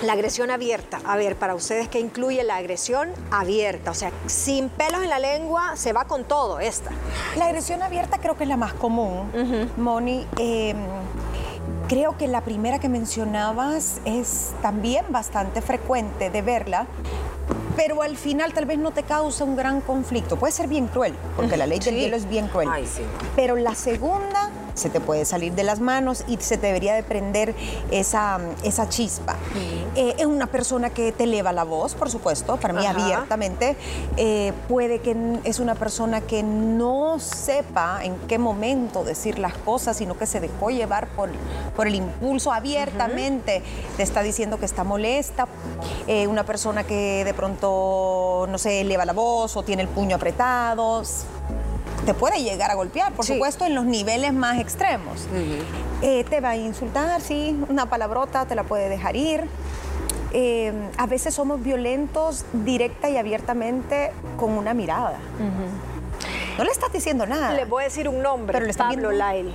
La 0.03 0.13
agresión 0.15 0.51
abierta. 0.51 1.01
A 1.05 1.17
ver, 1.17 1.37
para 1.37 1.55
ustedes, 1.55 1.89
¿qué 1.89 2.01
incluye 2.01 2.43
la 2.45 2.57
agresión 2.57 3.11
abierta? 3.31 3.91
O 3.91 3.95
sea, 3.95 4.11
sin 4.27 4.69
pelos 4.69 5.03
en 5.03 5.11
la 5.11 5.19
lengua, 5.19 5.77
se 5.77 5.93
va 5.93 6.05
con 6.05 6.25
todo 6.25 6.61
esta. 6.61 6.91
La 7.37 7.47
agresión 7.47 7.83
abierta 7.83 8.19
creo 8.19 8.37
que 8.37 8.45
es 8.45 8.49
la 8.49 8.57
más 8.57 8.75
común, 8.75 9.31
Moni. 9.77 10.27
Eh, 10.39 10.75
creo 11.89 12.17
que 12.17 12.29
la 12.29 12.41
primera 12.43 12.79
que 12.79 12.89
mencionabas 12.89 14.01
es 14.05 14.53
también 14.63 15.05
bastante 15.11 15.61
frecuente 15.63 16.31
de 16.31 16.43
verla, 16.43 16.87
pero 17.77 18.03
al 18.03 18.17
final 18.17 18.53
tal 18.53 18.67
vez 18.67 18.79
no 18.79 18.93
te 18.93 19.03
causa 19.03 19.45
un 19.45 19.57
gran 19.57 19.81
conflicto. 19.81 20.37
Puede 20.37 20.53
ser 20.53 20.69
bien 20.69 20.87
cruel, 20.87 21.15
porque 21.37 21.57
la 21.57 21.67
ley 21.67 21.79
del 21.81 21.95
Sí. 21.95 22.01
hielo 22.01 22.17
es 22.17 22.29
bien 22.29 22.49
cruel. 22.49 22.69
Ay, 22.71 22.87
sí. 22.87 23.03
Pero 23.37 23.57
la 23.57 23.75
segunda 23.75 24.51
se 24.75 24.91
te 24.91 25.01
puede 25.01 25.25
salir 25.25 25.55
de 25.55 25.65
las 25.65 25.81
manos 25.81 26.25
y 26.27 26.37
se 26.39 26.59
te 26.59 26.67
debería 26.67 26.95
de 26.95 27.03
prender 27.03 27.55
esa, 27.91 28.41
esa 28.63 28.89
chispa. 28.89 29.37
Eh, 29.95 30.17
es 30.19 30.27
una 30.27 30.47
persona 30.47 30.91
que 30.91 31.13
te 31.13 31.25
eleva 31.25 31.53
la 31.53 31.65
voz, 31.65 31.95
por 31.95 32.11
supuesto, 32.11 32.57
para 32.57 32.75
mí 32.75 32.85
Ajá. 32.85 33.03
abiertamente. 33.03 33.77
Eh, 34.17 34.53
puede 34.69 35.01
que 35.01 35.17
es 35.45 35.61
una 35.61 35.75
persona 35.75 36.21
que 36.21 36.43
no 36.43 37.19
sepa 37.21 38.01
en 38.03 38.17
qué 38.29 38.39
momento 38.39 39.05
decir 39.05 39.39
las 39.39 39.55
cosas, 39.59 39.97
sino 39.97 40.17
que 40.19 40.27
se 40.27 40.41
dejó 40.41 40.71
llevar 40.71 41.09
por, 41.09 41.31
por 41.77 41.87
el 41.87 41.95
impulso 41.95 42.53
abiertamente. 42.53 43.63
Te 43.97 44.03
está 44.03 44.23
diciendo 44.23 44.59
que 44.59 44.67
está 44.67 44.85
molesta. 44.85 45.47
Eh, 46.07 46.27
una 46.27 46.45
persona 46.45 46.85
que 46.85 47.25
de 47.25 47.35
pronto, 47.35 48.47
no 48.49 48.59
sé, 48.59 48.81
eleva 48.81 49.05
la 49.05 49.13
voz 49.13 49.57
o 49.57 49.63
tiene 49.63 49.83
el 49.83 49.89
puño 49.89 50.17
apretado 50.17 51.03
te 52.07 52.15
puede 52.15 52.43
llegar 52.43 52.71
a 52.71 52.75
golpear, 52.75 53.13
por 53.13 53.25
Sí. 53.25 53.33
supuesto, 53.35 53.65
en 53.65 53.75
los 53.75 53.85
niveles 53.85 54.33
más 54.35 54.59
extremos. 54.61 55.27
Eh, 56.03 56.25
te 56.29 56.41
va 56.41 56.51
a 56.51 56.57
insultar, 56.57 57.21
sí, 57.21 57.59
una 57.69 57.87
palabrota 57.87 58.45
te 58.47 58.55
la 58.55 58.65
puede 58.65 58.89
dejar 58.89 59.17
ir. 59.17 59.45
Eh, 60.33 60.73
a 60.99 61.07
veces 61.07 61.33
somos 61.35 61.63
violentos 61.63 62.45
directa 62.53 63.09
y 63.09 63.17
abiertamente 63.17 64.13
con 64.37 64.53
una 64.53 64.75
mirada. 64.75 65.19
No 66.59 66.65
le 66.65 66.71
estás 66.71 66.93
diciendo 66.93 67.27
nada. 67.27 67.53
Le 67.53 67.65
voy 67.65 67.83
a 67.83 67.85
decir 67.87 68.09
un 68.09 68.21
nombre, 68.23 68.53
Pero 68.53 68.67
le 68.67 68.75
Pablo 68.75 69.11
viendo- 69.11 69.11
Lyle. 69.13 69.53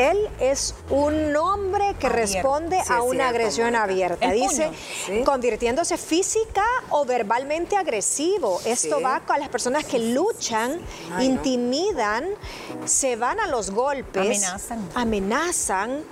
Él 0.00 0.28
es 0.40 0.74
un 0.88 1.32
nombre 1.32 1.94
que 1.98 2.06
Abierto. 2.06 2.34
responde 2.34 2.80
Sí, 2.84 2.92
a 2.92 3.02
una 3.02 3.12
cierto, 3.24 3.28
agresión 3.28 3.76
abierta. 3.76 4.30
Dice. 4.32 4.70
Sí. 5.06 5.22
convirtiéndose 5.24 5.96
física 5.98 6.64
o 6.90 7.04
verbalmente 7.04 7.76
agresivo. 7.76 8.60
Esto 8.64 8.96
Sí. 8.98 9.02
va 9.02 9.20
con 9.26 9.38
las 9.40 9.48
personas 9.50 9.84
que 9.84 9.98
luchan, 9.98 10.80
Ay, 11.14 11.28
no. 11.28 11.34
intimidan, 11.34 12.24
se 12.86 13.16
van 13.16 13.38
a 13.40 13.46
los 13.46 13.70
golpes, 13.70 14.44
Amenazan. 14.44 14.88
amenazan, 14.94 16.02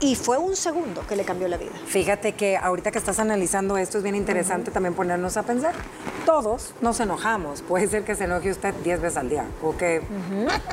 y 0.00 0.14
fue 0.14 0.38
un 0.38 0.56
segundo 0.56 1.06
que 1.06 1.16
le 1.16 1.24
cambió 1.24 1.48
la 1.48 1.56
vida. 1.56 1.72
Fíjate 1.86 2.32
que 2.32 2.56
ahorita 2.56 2.90
que 2.90 2.98
estás 2.98 3.18
analizando 3.18 3.78
esto 3.78 3.98
es 3.98 4.04
bien 4.04 4.14
interesante 4.14 4.70
también 4.70 4.94
ponernos 4.94 5.36
a 5.36 5.42
pensar. 5.42 5.74
todos 6.24 6.74
nos 6.80 6.98
enojamos. 7.00 7.62
Puede 7.62 7.86
ser 7.86 8.04
que 8.04 8.14
se 8.14 8.24
enoje 8.24 8.50
usted 8.50 8.74
10 8.74 9.00
veces 9.00 9.16
al 9.16 9.28
día 9.28 9.44
o 9.62 9.76
que 9.76 10.02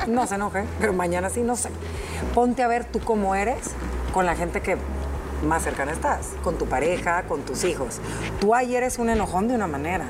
no 0.08 0.26
se 0.26 0.34
enoje, 0.34 0.64
pero 0.80 0.92
mañana 0.92 1.30
sí, 1.30 1.42
no 1.42 1.56
sé. 1.56 1.70
Ponte 2.34 2.62
a 2.62 2.68
ver 2.68 2.84
tú 2.84 3.00
cómo 3.00 3.34
eres 3.34 3.70
con 4.12 4.26
la 4.26 4.34
gente 4.34 4.60
que 4.60 4.76
más 5.46 5.62
cercana 5.62 5.92
estás, 5.92 6.30
con 6.42 6.58
tu 6.58 6.66
pareja, 6.66 7.22
con 7.24 7.42
tus 7.42 7.64
hijos. 7.64 8.00
Tú 8.40 8.54
ahí 8.54 8.74
eres 8.74 8.98
un 8.98 9.10
enojón 9.10 9.48
de 9.48 9.54
una 9.54 9.66
manera. 9.66 10.06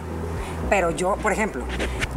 Pero 0.71 0.91
yo, 0.91 1.17
por 1.17 1.33
ejemplo, 1.33 1.65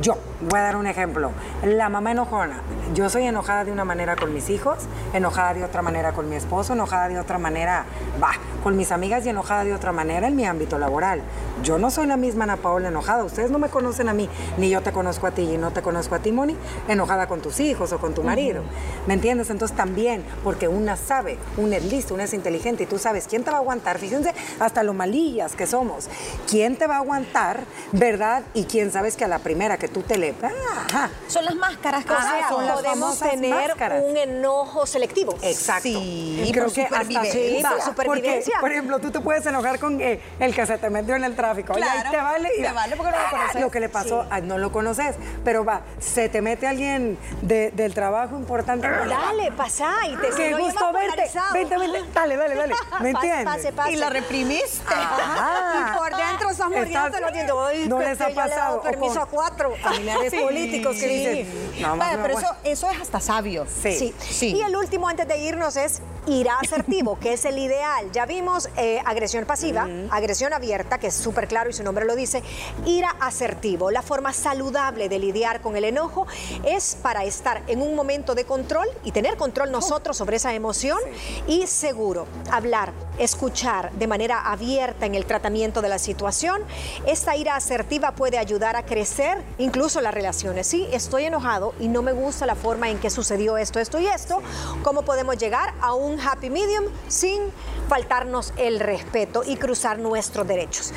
yo, 0.01 0.17
voy 0.41 0.59
a 0.59 0.63
dar 0.63 0.75
un 0.75 0.85
ejemplo. 0.85 1.31
La 1.63 1.89
mamá 1.89 2.11
enojona. 2.11 2.61
Yo 2.93 3.09
soy 3.09 3.23
enojada 3.23 3.65
de 3.65 3.71
una 3.71 3.83
manera 3.83 4.15
con 4.15 4.33
mis 4.33 4.49
hijos, 4.49 4.77
enojada 5.13 5.53
de 5.53 5.63
otra 5.63 5.81
manera 5.81 6.13
con 6.13 6.29
mi 6.29 6.35
esposo, 6.35 6.73
enojada 6.73 7.09
de 7.09 7.19
otra 7.19 7.37
manera, 7.37 7.85
va, 8.21 8.31
con 8.63 8.77
mis 8.77 8.91
amigas 8.91 9.25
y 9.25 9.29
enojada 9.29 9.63
de 9.63 9.73
otra 9.73 9.91
manera 9.91 10.27
en 10.27 10.35
mi 10.35 10.45
ámbito 10.45 10.77
laboral. 10.77 11.21
Yo 11.63 11.79
no 11.79 11.89
soy 11.89 12.05
la 12.05 12.17
misma 12.17 12.43
Ana 12.43 12.57
Paola 12.57 12.89
enojada. 12.89 13.23
Ustedes 13.23 13.49
no 13.49 13.59
me 13.59 13.69
conocen 13.69 14.09
a 14.09 14.13
mí, 14.13 14.29
ni 14.57 14.69
yo 14.69 14.81
te 14.81 14.91
conozco 14.91 15.27
a 15.27 15.31
ti 15.31 15.41
y 15.41 15.57
no 15.57 15.71
te 15.71 15.81
conozco 15.81 16.15
a 16.15 16.19
ti, 16.19 16.31
Moni, 16.31 16.55
enojada 16.87 17.27
con 17.27 17.41
tus 17.41 17.59
hijos 17.59 17.91
o 17.91 17.97
con 17.97 18.13
tu 18.13 18.23
marido. 18.23 18.63
¿Me 19.07 19.15
entiendes? 19.15 19.49
Entonces 19.49 19.75
también, 19.75 20.23
porque 20.43 20.67
una 20.67 20.95
sabe, 20.95 21.37
una 21.57 21.77
es 21.77 21.85
lista, 21.85 22.13
una 22.13 22.23
es 22.23 22.33
inteligente 22.33 22.83
y 22.83 22.85
tú 22.85 22.99
sabes 22.99 23.27
quién 23.27 23.43
te 23.43 23.49
va 23.49 23.57
a 23.57 23.61
aguantar. 23.61 23.97
Fíjense 23.97 24.33
hasta 24.59 24.83
lo 24.83 24.93
malillas 24.93 25.55
que 25.55 25.65
somos. 25.65 26.09
¿Quién 26.49 26.75
te 26.75 26.85
va 26.85 26.95
a 26.95 26.99
aguantar, 26.99 27.61
verdad? 27.91 28.43
Y 28.53 28.65
quién 28.65 28.91
sabes 28.91 29.17
que 29.17 29.25
a 29.25 29.27
la 29.27 29.39
primera 29.39 29.77
que 29.77 29.86
tú 29.87 30.01
te 30.03 30.17
le... 30.17 30.35
Ajá. 30.41 31.09
Son 31.27 31.43
las 31.45 31.55
máscaras 31.55 32.05
que 32.05 32.13
O 32.13 32.21
sea, 32.21 32.47
podemos 32.49 33.19
tener 33.19 33.67
máscaras. 33.69 34.03
un 34.05 34.17
enojo 34.17 34.85
selectivo. 34.85 35.35
Exacto. 35.41 35.83
Sí, 35.83 36.43
y 36.45 36.51
creo 36.51 36.65
por 36.65 36.73
que 36.73 36.83
hasta 36.83 36.97
supervivencia. 37.03 37.69
por 37.69 37.81
supervivencia. 37.81 38.53
Porque, 38.55 38.61
por 38.61 38.71
ejemplo, 38.71 38.99
tú 38.99 39.11
te 39.11 39.19
puedes 39.19 39.45
enojar 39.45 39.79
con 39.79 39.99
eh, 40.01 40.21
el 40.39 40.53
que 40.55 40.65
se 40.65 40.77
te 40.77 40.89
metió 40.89 41.15
en 41.15 41.23
el 41.23 41.35
tráfico. 41.35 41.73
y 41.77 41.81
ahí 41.81 41.89
Claro, 41.89 42.11
te 42.11 42.17
vale. 42.17 42.49
Y 42.57 42.61
te 42.61 42.71
vale 42.71 42.95
porque 42.95 43.11
no 43.11 43.17
lo 43.23 43.29
conoces. 43.29 43.61
Lo 43.61 43.71
que 43.71 43.79
le 43.79 43.89
pasó, 43.89 44.25
ah, 44.29 44.39
no 44.41 44.57
lo 44.57 44.71
conoces. 44.71 45.15
Pero 45.43 45.63
va, 45.65 45.81
se 45.99 46.29
te 46.29 46.41
mete 46.41 46.67
alguien 46.67 47.17
de- 47.41 47.71
del 47.71 47.93
trabajo 47.93 48.35
importante. 48.37 48.87
Dale, 48.89 49.51
pasa 49.51 49.93
y 50.07 50.15
te 50.17 50.29
Qué 50.29 50.53
gusto 50.53 50.91
verte. 50.93 51.29
Vente, 51.53 51.77
vente. 51.77 52.03
Dale, 52.13 52.37
dale, 52.37 52.55
dale. 52.55 52.75
¿Me 52.99 53.09
entiendes? 53.11 53.45
pase, 53.45 53.71
pase. 53.73 53.91
Y 53.91 53.95
lo 53.97 54.09
reprimiste. 54.09 54.83
Ah. 54.95 55.93
Y 55.93 55.97
por 55.97 56.15
dentro 56.15 56.49
estás 56.49 56.67
muriendo, 56.67 57.05
Estás- 57.07 57.21
lo 57.21 57.27
entiendo. 57.27 57.65
Ay, 57.65 57.87
¿No 57.87 57.99
les 57.99 58.19
ha 58.21 58.29
pasado? 58.29 58.81
Permiso 58.81 59.13
con 59.15 59.23
a 59.23 59.25
cuatro. 59.25 59.73
Familiares 59.81 60.31
Sí. 60.37 60.39
políticos 60.39 60.95
que 60.97 61.07
dicen, 61.07 61.47
no, 61.81 61.89
más 61.95 61.99
Vaya, 61.99 62.17
no 62.17 62.23
pero 62.23 62.37
eso, 62.37 62.47
aguanto". 62.47 62.69
eso 62.69 62.89
es 62.89 63.01
hasta 63.01 63.19
sabio. 63.19 63.65
Sí. 63.81 63.91
Sí. 63.93 64.13
Sí. 64.19 64.55
Y 64.55 64.61
el 64.61 64.75
último 64.75 65.07
antes 65.07 65.27
de 65.27 65.37
irnos 65.37 65.75
es 65.77 66.01
ir 66.27 66.47
asertivo, 66.49 67.17
que 67.19 67.33
es 67.33 67.45
el 67.45 67.57
ideal. 67.57 68.11
Ya 68.11 68.25
vimos 68.25 68.69
eh, 68.75 68.99
agresión 69.05 69.45
pasiva, 69.45 69.87
agresión 70.11 70.51
abierta, 70.53 70.97
que 70.99 71.07
es 71.07 71.13
súper 71.15 71.47
claro 71.47 71.69
y 71.69 71.73
su 71.73 71.83
nombre 71.83 72.03
lo 72.05 72.15
dice. 72.15 72.43
Ira 72.85 73.15
asertivo. 73.21 73.91
La 73.91 74.01
forma 74.01 74.33
saludable 74.33 75.07
de 75.09 75.19
lidiar 75.19 75.61
con 75.61 75.77
el 75.77 75.85
enojo 75.85 76.27
es 76.65 76.97
para 77.01 77.23
estar 77.23 77.63
en 77.67 77.81
un 77.81 77.95
momento 77.95 78.35
de 78.35 78.43
control 78.45 78.87
y 79.05 79.11
tener 79.13 79.37
control 79.37 79.71
nosotros 79.71 80.17
sobre 80.17 80.35
esa 80.37 80.53
emoción 80.53 80.99
y 81.47 81.65
seguro 81.67 82.27
hablar, 82.51 82.91
escuchar 83.19 83.91
de 83.93 84.07
manera 84.07 84.51
abierta 84.51 85.05
en 85.05 85.15
el 85.15 85.25
tratamiento 85.25 85.81
de 85.81 85.89
la 85.89 85.99
situación. 85.99 86.61
Esta 87.05 87.35
ira 87.35 87.55
asertiva 87.55 88.11
puede 88.11 88.37
ayudar 88.37 88.75
a 88.75 88.83
crecer 88.83 89.43
incluso 89.57 90.01
las 90.01 90.13
relaciones. 90.13 90.67
Sí, 90.67 90.87
estoy 90.91 91.25
enojado 91.25 91.73
y 91.79 91.87
no 91.87 92.01
me 92.01 92.11
gusta 92.11 92.45
la 92.45 92.55
forma 92.55 92.89
en 92.89 92.99
que 92.99 93.09
sucedió 93.09 93.57
esto, 93.57 93.79
esto 93.79 93.99
y 93.99 94.07
esto. 94.07 94.41
¿Cómo 94.83 95.03
podemos 95.03 95.37
llegar 95.37 95.73
a 95.81 95.93
un 95.93 96.19
happy 96.19 96.49
medium 96.49 96.85
sin 97.07 97.41
faltarnos 97.87 98.53
el 98.57 98.79
respeto 98.79 99.43
y 99.45 99.57
cruzar 99.57 99.99
nuestros 99.99 100.47
derechos? 100.47 100.93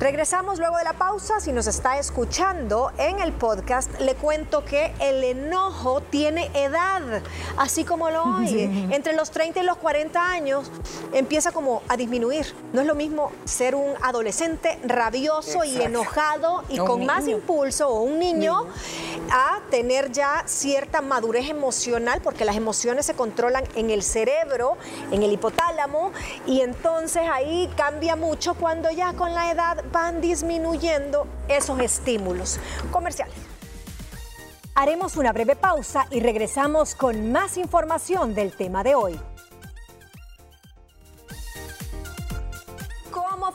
Regresamos 0.00 0.58
luego 0.58 0.76
de 0.76 0.84
la 0.84 0.94
pausa. 0.94 1.38
Si 1.38 1.52
nos 1.52 1.68
está 1.68 1.98
escuchando 1.98 2.90
en 2.98 3.20
el 3.20 3.32
podcast, 3.32 4.00
le 4.00 4.16
cuento 4.16 4.64
que 4.64 4.92
el 4.98 5.22
enojo 5.22 6.00
tiene 6.00 6.50
edad, 6.52 7.22
así 7.56 7.84
como 7.84 8.10
lo 8.10 8.24
oye. 8.24 8.64
Entre 8.90 9.12
los 9.12 9.30
30 9.30 9.60
y 9.60 9.62
los 9.62 9.76
40 9.76 10.20
años 10.20 10.70
empieza 11.12 11.52
como 11.52 11.82
a 11.88 11.96
disminuir. 11.96 12.54
No 12.72 12.80
es 12.80 12.88
lo 12.88 12.96
mismo 12.96 13.30
ser 13.44 13.76
un 13.76 13.94
adolescente 14.02 14.80
rabioso 14.84 15.62
y 15.62 15.80
enojado 15.80 16.64
y 16.68 16.80
O 16.80 16.86
con 16.86 17.06
más 17.06 17.28
impulso 17.28 17.88
o 17.88 18.02
un 18.02 18.18
niño 18.18 18.66
tener 19.74 20.12
ya 20.12 20.44
cierta 20.46 21.02
madurez 21.02 21.48
emocional 21.50 22.20
porque 22.22 22.44
las 22.44 22.54
emociones 22.54 23.06
se 23.06 23.14
controlan 23.14 23.64
en 23.74 23.90
el 23.90 24.04
cerebro, 24.04 24.76
en 25.10 25.24
el 25.24 25.32
hipotálamo 25.32 26.12
y 26.46 26.60
entonces 26.60 27.24
ahí 27.28 27.68
cambia 27.76 28.14
mucho 28.14 28.54
cuando 28.54 28.88
ya 28.92 29.14
con 29.14 29.34
la 29.34 29.50
edad 29.50 29.84
van 29.90 30.20
disminuyendo 30.20 31.26
esos 31.48 31.80
estímulos 31.80 32.60
comerciales. 32.92 33.34
Haremos 34.76 35.16
una 35.16 35.32
breve 35.32 35.56
pausa 35.56 36.06
y 36.08 36.20
regresamos 36.20 36.94
con 36.94 37.32
más 37.32 37.56
información 37.56 38.32
del 38.32 38.56
tema 38.56 38.84
de 38.84 38.94
hoy. 38.94 39.18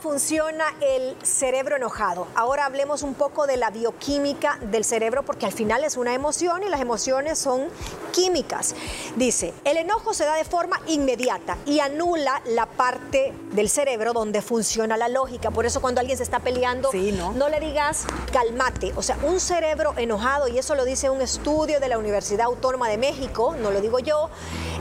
Funciona 0.02 0.66
el 0.82 1.16
cerebro 1.24 1.76
enojado? 1.76 2.28
Ahora 2.36 2.66
hablemos 2.66 3.04
un 3.04 3.14
poco 3.14 3.48
de 3.48 3.58
la 3.58 3.70
bioquímica 3.70 4.58
del 4.62 4.84
cerebro 4.86 5.24
porque 5.24 5.46
al 5.46 5.52
final 5.52 5.84
es 5.84 5.98
una 5.98 6.14
emoción 6.14 6.64
y 6.64 6.70
las 6.70 6.80
emociones 6.82 7.38
son 7.38 7.68
químicas. 8.14 8.76
Dice, 9.16 9.54
el 9.66 9.78
enojo 9.78 10.14
se 10.14 10.26
da 10.26 10.36
de 10.36 10.46
forma 10.46 10.80
inmediata 10.88 11.58
y 11.66 11.80
anula 11.80 12.42
la 12.46 12.66
parte 12.66 13.34
del 13.52 13.70
cerebro 13.70 14.14
donde 14.14 14.42
funciona 14.42 14.98
la 14.98 15.10
lógica. 15.10 15.52
Por 15.52 15.66
eso 15.66 15.82
cuando 15.82 16.00
alguien 16.00 16.18
se 16.18 16.24
está 16.24 16.40
peleando, 16.40 16.92
Sí, 16.92 17.12
¿no? 17.12 17.32
no 17.34 17.50
le 17.50 17.60
digas 17.60 18.06
calmate. 18.32 18.94
O 18.96 19.02
sea, 19.02 19.18
un 19.24 19.40
cerebro 19.40 19.94
enojado, 19.98 20.48
y 20.48 20.58
eso 20.58 20.76
lo 20.76 20.86
dice 20.86 21.10
un 21.10 21.22
estudio 21.22 21.80
de 21.80 21.88
la 21.90 21.98
Universidad 21.98 22.46
Autónoma 22.48 22.88
de 22.90 22.98
México, 22.98 23.56
no 23.62 23.72
lo 23.72 23.82
digo 23.82 24.00
yo, 24.00 24.30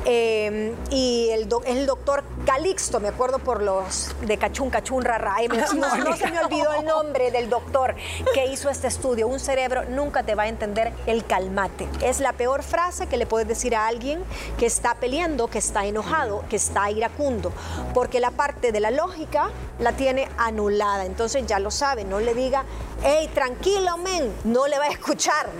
eh, 0.04 0.74
y 0.90 1.28
el, 1.32 1.48
doc- 1.48 1.64
el 1.66 1.86
doctor 1.86 2.22
Calixto, 2.48 2.98
me 2.98 3.08
acuerdo 3.08 3.40
por 3.40 3.62
los 3.62 4.08
de 4.22 4.38
Cachún, 4.38 4.70
Cachún, 4.70 5.04
me- 5.04 5.58
no, 5.58 5.96
no 5.98 6.16
se 6.16 6.30
me 6.30 6.40
olvidó 6.40 6.72
el 6.72 6.86
nombre 6.86 7.30
del 7.30 7.50
doctor 7.50 7.94
que 8.32 8.46
hizo 8.46 8.70
este 8.70 8.86
estudio. 8.86 9.28
Un 9.28 9.38
cerebro 9.38 9.84
nunca 9.84 10.22
te 10.22 10.34
va 10.34 10.44
a 10.44 10.48
entender 10.48 10.94
el 11.06 11.26
calmate. 11.26 11.86
Es 12.00 12.20
la 12.20 12.32
peor 12.32 12.62
frase 12.62 13.06
que 13.06 13.18
le 13.18 13.26
puedes 13.26 13.46
decir 13.46 13.76
a 13.76 13.86
alguien 13.86 14.24
que 14.58 14.64
está 14.64 14.94
peleando, 14.94 15.48
que 15.48 15.58
está 15.58 15.84
enojado, 15.84 16.42
que 16.48 16.56
está 16.56 16.90
iracundo, 16.90 17.52
porque 17.92 18.18
la 18.18 18.30
parte 18.30 18.72
de 18.72 18.80
la 18.80 18.92
lógica 18.92 19.50
la 19.78 19.92
tiene 19.92 20.26
anulada. 20.38 21.04
Entonces 21.04 21.44
ya 21.46 21.58
lo 21.58 21.70
sabe, 21.70 22.04
no 22.04 22.18
le 22.18 22.32
diga, 22.32 22.64
hey, 23.02 23.28
tranquilo, 23.34 23.98
men, 23.98 24.32
no 24.44 24.66
le 24.68 24.78
va 24.78 24.86
a 24.86 24.90
escuchar. 24.90 25.50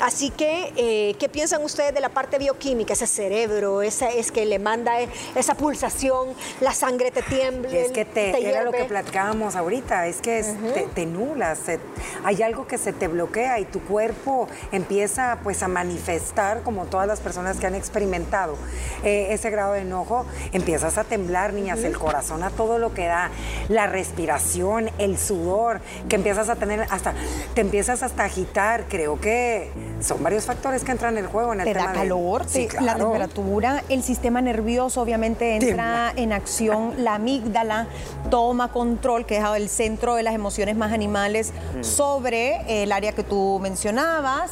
Así 0.00 0.30
que, 0.30 0.72
eh, 0.76 1.16
¿qué 1.18 1.28
piensan 1.28 1.62
ustedes 1.62 1.92
de 1.92 2.00
la 2.00 2.08
parte 2.08 2.38
bioquímica, 2.38 2.94
ese 2.94 3.06
cerebro, 3.06 3.82
esa 3.82 4.08
es 4.08 4.32
que 4.32 4.46
le 4.46 4.58
manda 4.58 5.00
eh, 5.02 5.08
esa 5.34 5.54
pulsación, 5.54 6.13
la 6.60 6.72
sangre 6.72 7.10
te 7.10 7.22
tiembla, 7.22 7.70
Y 7.72 7.76
es 7.78 7.92
que 7.92 8.04
te, 8.04 8.46
era 8.48 8.62
lo 8.62 8.72
que 8.72 8.84
platicábamos 8.84 9.56
ahorita, 9.56 10.06
es 10.06 10.20
que 10.20 10.38
es- 10.40 10.54
te, 10.74 10.82
te 10.94 11.06
nulas, 11.06 11.58
se- 11.58 11.80
hay 12.24 12.42
algo 12.42 12.66
que 12.66 12.78
se 12.78 12.92
te 12.92 13.08
bloquea 13.08 13.58
y 13.58 13.64
tu 13.64 13.80
cuerpo 13.80 14.48
empieza 14.72 15.38
pues 15.42 15.62
a 15.62 15.68
manifestar, 15.68 16.62
como 16.62 16.86
todas 16.86 17.06
las 17.06 17.20
personas 17.20 17.58
que 17.58 17.66
han 17.66 17.74
experimentado 17.74 18.56
eh, 19.04 19.28
ese 19.30 19.50
grado 19.50 19.72
de 19.74 19.80
enojo, 19.80 20.26
empiezas 20.52 20.98
a 20.98 21.04
temblar, 21.04 21.52
niñas, 21.52 21.80
el 21.84 21.98
corazón 21.98 22.42
a 22.42 22.50
todo 22.50 22.78
lo 22.78 22.94
que 22.94 23.06
da, 23.06 23.30
la 23.68 23.86
respiración, 23.86 24.90
el 24.98 25.18
sudor, 25.18 25.80
que 26.08 26.16
empiezas 26.16 26.48
a 26.48 26.56
tener 26.56 26.86
hasta, 26.90 27.14
te 27.54 27.60
empiezas 27.60 28.02
hasta 28.02 28.22
a 28.22 28.26
agitar, 28.26 28.84
creo 28.88 29.20
que 29.20 29.70
son 30.00 30.22
varios 30.22 30.44
factores 30.44 30.84
que 30.84 30.92
entran 30.92 31.18
en 31.18 31.24
el 31.24 31.30
juego 31.30 31.52
en 31.52 31.60
el 31.60 31.66
Te 31.66 31.72
tema 31.74 31.86
da 31.86 31.92
de- 31.92 31.98
calor, 31.98 32.44
Sí, 32.46 32.66
te- 32.66 32.74
la 32.76 32.80
claro. 32.94 33.04
temperatura, 33.06 33.82
el 33.88 34.02
sistema 34.02 34.40
nervioso 34.40 35.02
obviamente 35.02 35.56
entra 35.56 35.74
en 36.16 36.32
acción, 36.32 36.94
la 36.98 37.14
amígdala 37.16 37.86
toma 38.30 38.72
control, 38.72 39.26
que 39.26 39.36
es 39.38 39.44
el 39.56 39.68
centro 39.68 40.14
de 40.14 40.22
las 40.22 40.34
emociones 40.34 40.76
más 40.76 40.92
animales, 40.92 41.52
sobre 41.82 42.82
el 42.82 42.92
área 42.92 43.12
que 43.12 43.22
tú 43.22 43.58
mencionabas. 43.62 44.50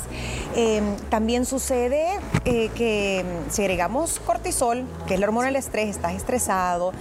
Eh, 0.55 0.83
también 1.09 1.47
sucede 1.47 2.21
eh, 2.45 2.71
que 2.75 3.25
mm, 3.25 3.51
segregamos 3.51 4.21
cortisol, 4.21 4.85
que 5.07 5.15
es 5.15 5.21
la 5.21 5.27
hormona 5.27 5.47
del 5.47 5.57
estrés, 5.57 5.89
estás 5.89 6.13
estresado, 6.13 6.93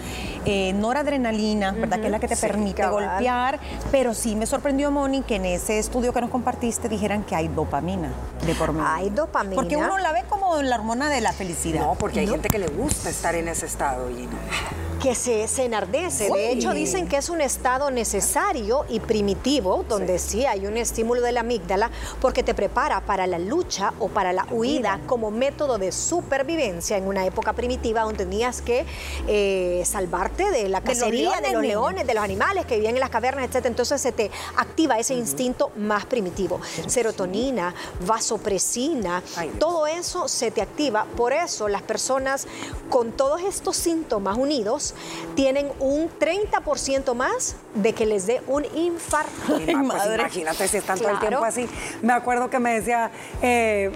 eh, 0.45 0.71
noradrenalina, 0.73 1.71
¿verdad? 1.73 1.99
Que 1.99 2.05
es 2.05 2.11
la 2.11 2.19
que 2.19 2.29
te 2.29 2.35
Sí, 2.37 2.47
permite 2.47 2.81
cabal. 2.81 3.07
golpear, 3.09 3.59
pero 3.91 4.13
sí 4.13 4.35
me 4.37 4.45
sorprendió, 4.45 4.89
Moni, 4.89 5.21
que 5.21 5.35
en 5.35 5.45
ese 5.45 5.79
estudio 5.79 6.13
que 6.13 6.21
nos 6.21 6.29
compartiste 6.29 6.87
dijeran 6.87 7.23
que 7.23 7.35
hay 7.35 7.49
dopamina 7.49 8.09
de 8.45 8.55
por 8.55 8.71
medio. 8.71 8.87
Hay 8.87 9.09
dopamina. 9.09 9.55
Porque 9.55 9.75
uno 9.75 9.97
la 9.97 10.13
ve 10.13 10.23
como 10.29 10.61
la 10.61 10.75
hormona 10.77 11.09
de 11.09 11.19
la 11.19 11.33
felicidad. 11.33 11.81
No, 11.81 11.95
porque 11.95 12.21
hay 12.21 12.27
gente 12.27 12.47
que 12.49 12.57
le 12.59 12.67
gusta 12.67 13.09
estar 13.09 13.35
en 13.35 13.49
ese 13.49 13.65
estado 13.65 14.09
y 14.09 14.27
Hallelujah. 14.31 14.90
Que 15.01 15.15
se, 15.15 15.47
se 15.47 15.65
enardece. 15.65 16.29
Uy. 16.31 16.39
De 16.39 16.51
hecho, 16.51 16.73
dicen 16.73 17.07
que 17.07 17.17
es 17.17 17.29
un 17.29 17.41
estado 17.41 17.89
necesario 17.89 18.85
y 18.87 18.99
primitivo, 18.99 19.83
donde 19.89 20.19
sí. 20.19 20.45
hay 20.45 20.67
un 20.67 20.77
estímulo 20.77 21.21
de 21.21 21.31
la 21.31 21.39
amígdala, 21.39 21.89
porque 22.19 22.43
te 22.43 22.53
prepara 22.53 23.01
para 23.01 23.25
la 23.25 23.39
lucha 23.39 23.93
o 23.99 24.09
para 24.09 24.31
la 24.31 24.45
huida 24.51 24.99
como 25.07 25.31
método 25.31 25.77
de 25.77 25.91
supervivencia 25.91 26.97
en 26.97 27.07
una 27.07 27.25
época 27.25 27.53
primitiva 27.53 28.01
donde 28.01 28.25
tenías 28.25 28.61
que 28.61 28.85
eh, 29.27 29.81
salvarte 29.85 30.51
de 30.51 30.69
la 30.69 30.81
cacería, 30.81 31.41
de 31.41 31.51
los, 31.51 31.63
leones, 31.63 32.05
de 32.05 32.13
los 32.13 32.23
animales 32.23 32.65
que 32.65 32.75
vivían 32.75 32.93
en 32.93 32.99
las 32.99 33.09
cavernas, 33.09 33.49
etc. 33.49 33.65
Entonces 33.65 33.99
se 34.01 34.11
te 34.11 34.29
activa 34.55 34.99
ese 34.99 35.15
instinto 35.15 35.71
más 35.77 36.05
primitivo. 36.05 36.59
Serotonina, 36.87 37.73
vasopresina, 38.05 39.23
todo 39.59 39.87
eso 39.87 40.27
se 40.27 40.51
te 40.51 40.61
activa. 40.61 41.05
Por 41.17 41.33
eso 41.33 41.67
las 41.67 41.81
personas 41.81 42.47
con 42.89 43.11
todos 43.11 43.41
estos 43.41 43.75
síntomas 43.75 44.37
unidos 44.37 44.90
tienen 45.35 45.71
un 45.79 46.09
30% 46.19 47.13
más 47.13 47.55
de 47.75 47.93
que 47.93 48.05
les 48.05 48.27
dé 48.27 48.41
un 48.47 48.65
infarto. 48.75 49.31
Pues 49.47 49.67
imagínate 49.67 50.67
si 50.67 50.77
están 50.77 50.99
todo 50.99 51.09
el 51.09 51.19
tiempo 51.19 51.43
así. 51.43 51.67
Me 52.01 52.13
acuerdo 52.13 52.49
que 52.49 52.59
me 52.59 52.73
decía 52.73 53.11
eh, 53.41 53.91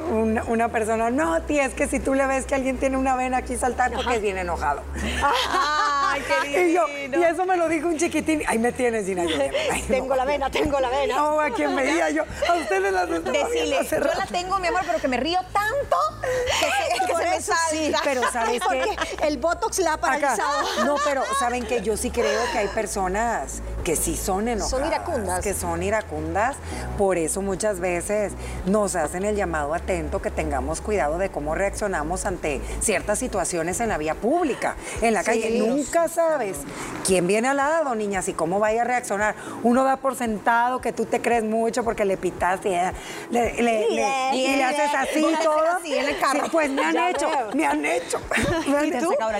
una, 0.47 0.69
persona, 0.69 1.09
no, 1.09 1.41
tía, 1.43 1.65
es 1.65 1.73
que 1.73 1.87
si 1.87 1.99
tú 1.99 2.13
le 2.13 2.25
ves 2.25 2.45
que 2.45 2.55
alguien 2.55 2.77
tiene 2.77 2.97
una 2.97 3.15
vena 3.15 3.37
aquí 3.37 3.55
saltar 3.57 3.91
porque 3.93 4.15
es 4.15 4.21
bien 4.21 4.37
enojado. 4.37 4.81
Ay, 6.15 6.23
qué 6.51 6.69
y, 6.69 7.17
y 7.17 7.23
eso 7.23 7.45
me 7.45 7.57
lo 7.57 7.67
dijo 7.67 7.87
un 7.87 7.97
chiquitín. 7.97 8.41
Ahí 8.47 8.57
me 8.57 8.71
tienes, 8.71 9.05
Dina. 9.05 9.23
tengo 9.87 10.15
la 10.15 10.25
vena, 10.25 10.49
tengo 10.49 10.79
la 10.79 10.89
vena. 10.89 11.15
No, 11.15 11.41
a 11.41 11.49
quien 11.49 11.75
veía 11.75 12.09
yo. 12.09 12.23
A 12.49 12.55
ustedes 12.55 12.93
las 12.93 13.09
Decirle, 13.09 13.79
yo 13.89 13.99
la 13.99 14.25
tengo, 14.25 14.59
mi 14.59 14.67
amor, 14.67 14.81
pero 14.85 14.99
que 14.99 15.07
me 15.07 15.17
río 15.17 15.39
tanto 15.51 15.97
que 17.05 17.13
se, 17.13 17.29
me. 17.29 17.41
Sí, 17.41 17.93
pero 18.03 18.21
¿sabes 18.31 18.61
qué? 18.69 19.25
El 19.25 19.37
Botox 19.37 19.79
la 19.79 19.93
ha 19.93 19.97
paralizado. 19.97 20.85
No, 20.85 20.95
pero 21.03 21.23
¿saben 21.39 21.65
que 21.65 21.81
Yo 21.81 21.97
sí 21.97 22.09
creo 22.09 22.41
que 22.51 22.59
hay 22.59 22.67
personas 22.69 23.61
que 23.83 23.95
sí 23.95 24.15
son 24.15 24.47
enojadas. 24.47 24.71
Son 24.71 24.87
iracundas. 24.87 25.43
Que 25.43 25.53
son 25.53 25.83
iracundas. 25.83 26.55
Por 26.97 27.17
eso 27.17 27.41
muchas 27.41 27.79
veces 27.79 28.33
nos 28.65 28.95
hacen 28.95 29.25
el 29.25 29.35
llamado 29.35 29.73
atento 29.73 30.21
que 30.21 30.31
tengamos 30.31 30.81
cuidado 30.81 31.17
de 31.17 31.29
cómo 31.29 31.55
reaccionamos 31.55 32.25
ante 32.25 32.61
ciertas 32.79 33.19
situaciones 33.19 33.79
en 33.79 33.89
la 33.89 33.97
vía 33.97 34.15
pública, 34.15 34.75
en 35.01 35.13
la 35.13 35.23
calle. 35.23 35.59
Nunca 35.59 36.04
sabes 36.07 36.57
quién 37.05 37.27
viene 37.27 37.47
al 37.47 37.57
lado, 37.57 37.95
niñas, 37.95 38.27
y 38.27 38.33
cómo 38.33 38.59
vaya 38.59 38.81
a 38.81 38.85
reaccionar. 38.85 39.35
Uno 39.63 39.83
da 39.83 39.97
por 39.97 40.15
sentado 40.15 40.81
que 40.81 40.91
tú 40.91 41.05
te 41.05 41.21
crees 41.21 41.43
mucho 41.43 41.83
porque 41.83 42.05
le 42.05 42.17
pitas 42.17 42.59
y 42.65 42.69
le, 43.31 44.63
haces 44.63 44.93
así 44.95 45.25
todo. 45.43 46.49
pues 46.51 46.69
me 46.71 46.83
han 46.83 46.97
hecho, 46.97 47.29
me 47.53 47.65
han 47.65 47.85
hecho. 47.85 48.19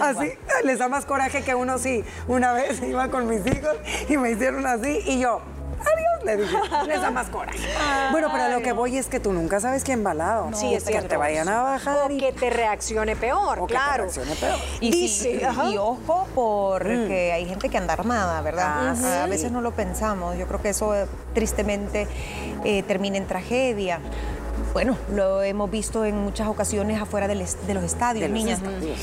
Así, 0.02 0.32
les 0.64 0.80
da 0.80 0.88
más 0.90 1.06
coraje 1.06 1.44
que 1.44 1.56
uno 1.56 1.78
sí. 1.78 2.04
Una 2.28 2.54
vez 2.54 2.82
iba 2.88 3.10
con 3.10 3.28
mis 3.28 3.46
hijos 3.46 3.76
y 4.08 4.18
me 4.18 4.32
hicieron 4.32 4.66
así 4.66 5.02
y 5.06 5.20
yo, 5.20 5.42
adiós, 5.80 6.24
le 6.24 6.38
dije, 6.38 6.58
les 6.88 7.02
da 7.02 7.12
más 7.12 7.28
coraje. 7.28 7.60
bueno, 8.12 8.30
pero 8.32 8.50
lo 8.50 8.62
que 8.62 8.72
voy 8.72 8.98
es 8.98 9.08
que 9.08 9.20
tú 9.20 9.34
nunca 9.34 9.60
sabes 9.60 9.84
quién 9.84 10.06
va 10.06 10.12
al 10.12 10.18
lado. 10.20 10.50
sí, 10.54 10.74
es 10.74 10.84
que 10.84 11.02
te 11.02 11.18
vayan 11.18 11.48
a 11.50 11.62
bajar. 11.62 12.12
O 12.12 12.18
que 12.18 12.32
te 12.32 12.50
reaccione 12.50 13.16
peor, 13.16 13.66
claro. 13.68 14.06
Que 14.06 14.12
te 14.12 14.24
reaccione 14.24 14.36
peor. 14.36 14.60
Y, 14.80 14.92
Dice, 14.92 15.42
y, 15.72 15.78
ojo, 15.78 16.28
porque 16.34 17.30
mm. 17.32 17.36
hay 17.36 17.46
gente 17.46 17.70
que 17.70 17.78
anda 17.78 17.94
armada, 17.94 18.42
¿verdad? 18.42 18.96
Ah, 19.04 19.24
a 19.24 19.28
veces 19.28 19.52
no 19.52 19.62
lo 19.62 19.72
pensamos. 19.72 20.38
Yo 20.38 20.48
creo 20.48 20.62
que 20.62 20.70
eso 20.70 20.96
eh, 20.96 21.06
tristemente 21.34 22.08
eh, 22.64 22.84
termina 22.84 23.18
en 23.18 23.28
tragedia 23.28 24.00
bueno, 24.76 24.98
lo 25.14 25.42
hemos 25.42 25.72
visto 25.72 26.04
en 26.04 26.18
muchas 26.18 26.50
ocasiones 26.50 27.02
afuera 27.02 27.30
de 27.30 27.36
los 27.36 27.84
estadios, 27.86 28.30
niñas. 28.30 28.60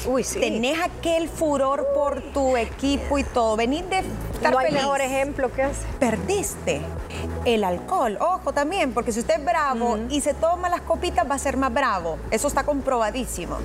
Uy, 0.06 0.22
sí. 0.22 0.38
Tenés 0.38 0.76
aquel 0.78 1.30
furor 1.30 1.86
por 1.94 2.20
tu 2.20 2.58
equipo 2.58 3.16
y 3.18 3.24
todo. 3.24 3.56
Venís 3.56 3.88
de 3.88 4.00
estar 4.34 4.52
no 4.52 4.58
hay 4.58 4.70
mejor 4.70 5.00
ejemplo 5.00 5.50
que 5.50 5.62
hace. 5.62 5.86
Perdiste 5.98 6.82
el 7.44 7.64
alcohol. 7.64 8.16
Ojo 8.20 8.52
también, 8.52 8.92
porque 8.92 9.12
si 9.12 9.20
usted 9.20 9.38
es 9.38 9.44
bravo 9.44 9.98
y 10.08 10.20
se 10.20 10.34
toma 10.34 10.68
las 10.68 10.82
copitas, 10.82 11.28
va 11.28 11.34
a 11.34 11.38
ser 11.38 11.56
más 11.56 11.72
bravo. 11.72 12.18
Eso 12.30 12.48
está 12.48 12.64
comprobadísimo. 12.64 13.58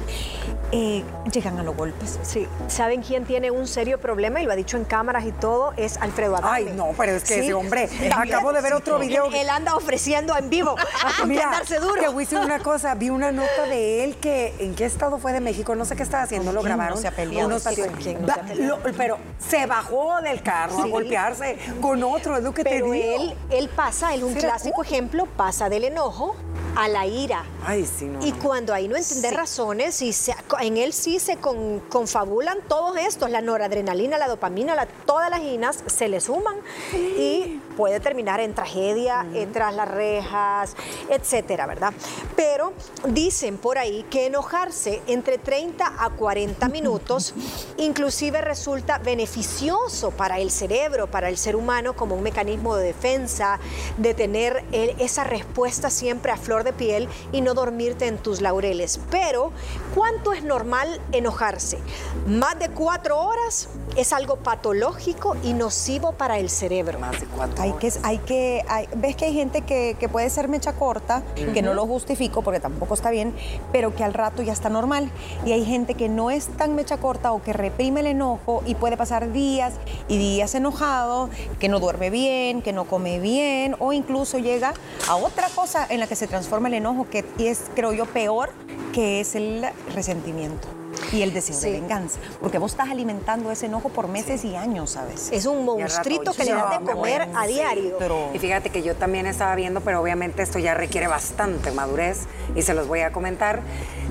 Eh, 0.74 1.04
llegan 1.32 1.58
a 1.60 1.64
los 1.64 1.78
golpes. 1.78 2.20
Sí. 2.24 2.46
¿Saben 2.68 3.02
quién 3.02 3.24
tiene 3.24 3.52
un 3.52 3.68
serio 3.68 4.00
problema? 4.00 4.42
Y 4.42 4.46
lo 4.46 4.52
ha 4.52 4.56
dicho 4.56 4.76
en 4.76 4.84
cámaras 4.84 5.26
y 5.26 5.32
todo, 5.32 5.74
es 5.78 5.98
Alfredo 5.98 6.36
Adame. 6.36 6.54
Ay, 6.54 6.74
no, 6.76 6.90
pero 6.98 7.14
es 7.14 7.24
que 7.24 7.40
ese 7.40 7.54
hombre, 7.54 7.90
acabo 8.14 8.52
de 8.52 8.62
ver 8.62 8.74
otro 8.74 9.00
video. 9.00 9.30
Él 9.34 9.50
anda 9.50 9.76
ofreciendo 9.76 10.36
en 10.38 10.50
vivo 10.50 10.76
Mira, 11.26 11.52
darse 11.52 11.80
duro. 11.80 12.02
Te 12.02 12.08
voy 12.10 12.24
a 12.24 12.26
decir 12.26 12.40
una 12.40 12.60
cosa, 12.60 12.96
vi 12.96 13.10
una 13.10 13.32
nota 13.32 13.64
de 13.70 14.04
él 14.04 14.18
que, 14.18 14.54
¿en 14.60 14.76
qué 14.76 14.86
estado 14.86 15.20
fue 15.20 15.32
de 15.32 15.40
México? 15.40 15.74
No 15.76 15.86
sé 15.86 15.96
qué 15.96 16.04
estaba 16.04 16.24
haciendo, 16.24 16.52
lo 16.52 16.62
grabaron. 16.62 16.96
No 16.96 17.02
se 17.02 17.08
ha 17.08 17.12
peleado. 17.12 17.48
Unos 17.48 17.64
quién 17.64 18.22
no 18.22 18.34
se 18.34 18.92
pero 18.98 19.18
se 19.40 19.66
bajó 19.68 20.22
del 20.22 20.42
carro 20.42 20.82
a 20.82 20.88
golpearse 20.88 21.58
con 21.80 22.04
otro, 22.04 22.38
es 22.38 22.44
lo 22.44 22.54
que 22.54 22.64
te 22.64 22.76
digo. 22.76 22.94
Él, 22.94 23.36
él 23.52 23.67
pasa, 23.68 24.14
él 24.14 24.24
un 24.24 24.34
clásico 24.34 24.84
ejemplo, 24.84 25.26
pasa 25.26 25.70
del 25.70 25.86
enojo 25.86 26.36
a 26.76 26.88
la 26.88 27.08
ira. 27.08 27.44
Ay, 27.66 27.86
sí, 27.86 28.06
no, 28.06 28.26
y 28.26 28.32
cuando 28.34 28.74
ahí 28.74 28.88
no 28.88 28.96
entiende 28.96 29.32
razones, 29.32 30.02
y 30.02 30.14
en 30.60 30.78
él 30.78 30.94
sí 30.94 31.20
se 31.20 31.38
confabulan 31.38 32.60
todos 32.68 32.98
estos, 32.98 33.32
la 33.32 33.42
noradrenalina, 33.42 34.18
la 34.18 34.28
dopamina, 34.28 34.88
todas 35.06 35.30
las 35.30 35.42
inas 35.42 35.84
se 35.88 36.08
le 36.08 36.22
suman. 36.22 36.56
Y 36.94 37.60
puede 37.78 38.00
terminar 38.00 38.40
en 38.40 38.54
tragedia, 38.56 39.26
tras 39.54 39.74
las 39.74 39.88
rejas, 39.88 40.76
etcétera, 41.10 41.68
¿verdad? 41.68 41.94
Pero 42.36 42.74
dicen 43.08 43.58
por 43.58 43.78
ahí 43.78 44.04
que 44.10 44.26
enojarse 44.26 45.02
entre 45.08 45.38
30 45.38 45.94
a 45.98 46.10
40 46.10 46.68
minutos 46.70 47.36
inclusive 47.78 48.42
resulta 48.42 48.98
beneficioso 48.98 50.10
para 50.12 50.40
el 50.40 50.50
cerebro, 50.50 51.06
para 51.08 51.30
el 51.30 51.38
ser 51.38 51.56
humano 51.56 51.96
como 51.96 52.16
un 52.16 52.24
mecanismo 52.24 52.76
de 52.76 52.88
defensa, 52.88 53.60
de 53.98 54.16
tener 54.16 54.66
esa 54.72 55.24
respuesta 55.24 55.92
siempre 55.92 56.32
a 56.32 56.38
flor 56.38 56.64
de 56.64 56.74
piel 56.74 57.08
y 57.32 57.42
no 57.42 57.54
dormirte 57.54 58.08
en 58.08 58.18
tus 58.18 58.42
laureles. 58.42 59.00
Pero, 59.12 59.52
¿cuánto 59.94 60.34
es 60.34 60.44
normal 60.44 61.00
enojarse? 61.12 61.78
Más 62.26 62.58
de 62.58 62.70
cuatro 62.70 63.20
horas 63.20 63.70
es 63.96 64.14
algo 64.14 64.38
patológico 64.38 65.38
y 65.44 65.54
nocivo 65.54 66.14
para 66.14 66.40
el 66.40 66.50
cerebro. 66.50 66.98
Más 67.00 67.20
de 67.20 67.28
cuatro 67.28 67.67
hay 67.68 67.74
que, 67.74 67.92
hay 68.04 68.18
que, 68.20 68.64
ves 68.96 69.16
que 69.16 69.26
hay 69.26 69.34
gente 69.34 69.62
que, 69.62 70.10
puede 70.12 70.30
ser 70.30 70.48
mecha 70.48 70.74
corta, 70.74 71.24
que 71.54 71.62
no 71.62 71.74
lo 71.74 71.86
justifico 71.86 72.42
porque 72.42 72.60
tampoco 72.60 72.94
está 72.94 73.12
bien, 73.12 73.34
pero 73.72 73.94
que 73.94 74.04
al 74.04 74.14
rato 74.14 74.42
ya 74.42 74.54
está 74.54 74.70
normal. 74.70 75.12
Y 75.46 75.52
hay 75.52 75.66
gente 75.66 75.96
que 75.96 76.10
no 76.10 76.32
es 76.32 76.48
tan 76.48 76.76
mecha 76.76 76.98
corta 76.98 77.32
o 77.32 77.42
que 77.42 77.54
reprime 77.54 78.00
el 78.00 78.08
enojo 78.08 78.64
y 78.66 78.76
puede 78.76 78.96
pasar 78.96 79.32
días 79.32 79.74
y 80.08 80.18
días 80.18 80.56
enojado, 80.56 81.30
que 81.60 81.68
no 81.68 81.80
duerme 81.80 82.10
bien, 82.10 82.62
que 82.62 82.74
no 82.74 82.86
come 82.86 83.20
bien 83.20 83.76
o 83.80 83.94
incluso 83.94 84.38
llega 84.38 84.74
a 85.10 85.16
otra 85.16 85.50
cosa 85.50 85.86
en 85.90 86.00
la 86.00 86.08
que 86.08 86.16
se 86.16 86.28
transforma 86.28 86.68
el 86.70 86.76
enojo 86.76 87.08
que 87.10 87.26
es, 87.40 87.64
creo 87.76 87.94
yo, 87.94 88.06
peor, 88.06 88.52
que 88.94 89.20
es 89.20 89.36
el 89.36 89.66
resentimiento 89.94 90.77
y 91.12 91.22
el 91.22 91.34
deseo 91.34 91.60
de 91.60 91.72
venganza. 91.72 92.20
Porque 92.42 92.58
vos 92.58 92.72
estás 92.72 92.90
alimentando 92.90 93.52
ese 93.52 93.68
enojo 93.68 93.90
por 93.90 94.08
meses 94.08 94.44
y 94.44 94.56
años, 94.56 94.92
¿sabes? 94.92 95.30
Es 95.32 95.46
un 95.46 95.66
monstruito 95.66 96.34
que 96.34 96.46
le 96.46 96.54
das 96.54 96.80
de 96.80 96.86
comer 96.86 97.30
a 97.36 97.48
diario. 97.48 97.98
Y 98.34 98.40
fíjate 98.40 98.70
que 98.70 98.84
yo 98.84 98.96
también 98.96 99.26
estaba 99.26 99.56
viendo, 99.56 99.82
pero 99.82 100.02
obviamente 100.02 100.44
esto 100.44 100.60
ya 100.60 100.74
requiere 100.74 101.08
bastante 101.08 101.72
madurez 101.72 102.28
y 102.56 102.62
se 102.62 102.74
los 102.74 102.88
voy 102.88 103.02
a 103.02 103.12
comentar. 103.12 103.62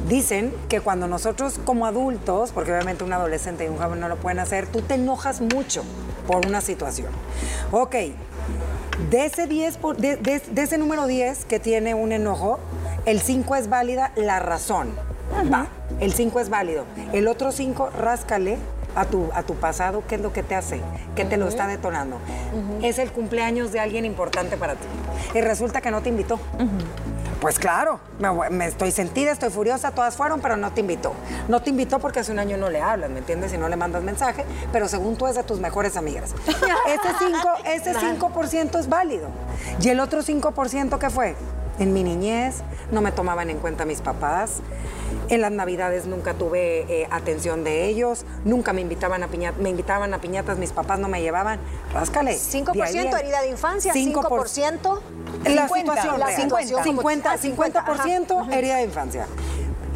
Dicen 0.09 0.55
que 0.69 0.81
cuando 0.81 1.09
nosotros 1.09 1.61
como 1.65 1.87
adultos, 1.87 2.53
porque 2.53 2.73
obviamente 2.73 3.05
un 3.05 3.13
adolescente 3.13 3.65
y 3.65 3.69
un 3.69 3.77
joven 3.77 4.01
no 4.01 4.09
lo 4.09 4.17
pueden 4.17 4.39
hacer, 4.39 4.67
tú 4.67 4.81
te 4.83 4.95
enojas 4.95 5.41
mucho 5.41 5.83
por 6.27 6.47
una 6.47 6.61
situación. 6.61 7.09
Ok, 7.73 7.95
de 9.11 9.27
ese, 9.27 9.47
10 9.47 9.79
de, 9.99 10.17
de 10.17 10.63
ese 10.63 10.79
número 10.79 11.07
10 11.07 11.45
que 11.45 11.61
tiene 11.61 11.95
un 11.95 12.13
enojo, 12.13 12.59
el 13.05 13.21
5 13.21 13.57
es 13.57 13.69
válida 13.69 14.13
la 14.17 14.39
razón. 14.39 14.93
Va, 15.53 15.67
el 16.01 16.13
5 16.13 16.41
es 16.41 16.49
válido. 16.49 16.85
El 17.13 17.29
otro 17.29 17.53
5, 17.53 17.91
ráscale 17.91 18.59
a 18.95 19.05
tu, 19.05 19.29
a 19.35 19.43
tu 19.43 19.55
pasado, 19.55 20.03
qué 20.09 20.17
es 20.17 20.21
lo 20.21 20.33
que 20.33 20.43
te 20.43 20.55
hace, 20.55 20.81
qué 21.15 21.25
te 21.25 21.37
lo 21.37 21.49
está 21.49 21.67
detonando. 21.67 22.19
Es 22.83 22.99
el 22.99 23.13
cumpleaños 23.13 23.73
de 23.73 23.81
alguien 23.81 24.05
importante 24.05 24.57
para 24.57 24.75
ti. 24.75 24.87
Y 25.35 25.41
resulta 25.41 25.81
que 25.81 25.91
no 25.91 26.03
te 26.03 26.09
invitó. 26.09 26.39
Pues 27.41 27.59
claro, 27.59 28.01
me, 28.51 28.67
estoy 28.67 28.91
sentida, 28.91 29.31
estoy 29.31 29.51
furiosa, 29.51 29.91
todas 29.91 30.17
fueron, 30.17 30.41
pero 30.41 30.57
no 30.57 30.73
te 30.73 30.81
invitó. 30.81 31.13
No 31.49 31.61
te 31.61 31.71
invitó 31.71 31.99
porque 31.99 32.21
hace 32.21 32.33
un 32.33 32.39
año 32.39 32.57
no 32.57 32.71
le 32.71 32.81
hablas, 32.81 33.11
¿me 33.11 33.19
entiendes? 33.19 33.53
Y 33.53 33.59
no 33.59 33.69
le 33.69 33.77
mandas 33.77 34.03
mensaje, 34.03 34.45
pero 34.73 34.89
según 34.89 35.17
tú 35.17 35.27
es 35.27 35.37
de 35.37 35.43
tus 35.43 35.61
mejores 35.61 35.97
amigas. 35.97 36.35
ese 37.67 37.95
5% 37.95 38.69
ese 38.69 38.79
es 38.79 38.89
válido. 38.89 39.29
¿Y 39.81 39.91
el 39.91 40.01
otro 40.01 40.23
5% 40.23 40.99
qué 40.99 41.11
fue? 41.11 41.37
En 41.79 41.93
mi 41.93 42.03
niñez 42.03 42.63
no 42.91 43.01
me 43.01 43.13
tomaban 43.13 43.51
en 43.51 43.59
cuenta 43.59 43.85
mis 43.85 44.01
papás. 44.01 44.61
En 45.29 45.41
las 45.41 45.53
navidades 45.53 46.07
nunca 46.07 46.35
tuve 46.35 46.81
eh, 46.89 47.09
atención 47.11 47.65
de 47.65 47.87
ellos, 47.87 48.25
nunca 48.45 48.73
me 48.73 48.81
invitaban 48.81 49.23
a 49.23 49.29
piñatas, 49.29 49.61
me 49.61 49.71
invitaban 49.71 50.13
a 50.15 50.19
piñatas, 50.19 50.59
mis 50.59 50.73
papás 50.73 50.99
no 50.99 51.09
me 51.09 51.21
llevaban. 51.21 51.59
Ráscale. 51.93 52.33
5% 52.33 53.21
herida 53.21 53.43
de 53.43 53.49
infancia, 53.51 53.93
5%. 53.93 55.01
la 55.45 55.69
situación, 55.69 56.21
la 56.21 56.29
50, 56.29 56.83
50, 56.83 57.39
50, 57.39 58.47
herida 58.53 58.77
de 58.77 58.85
infancia 58.85 59.27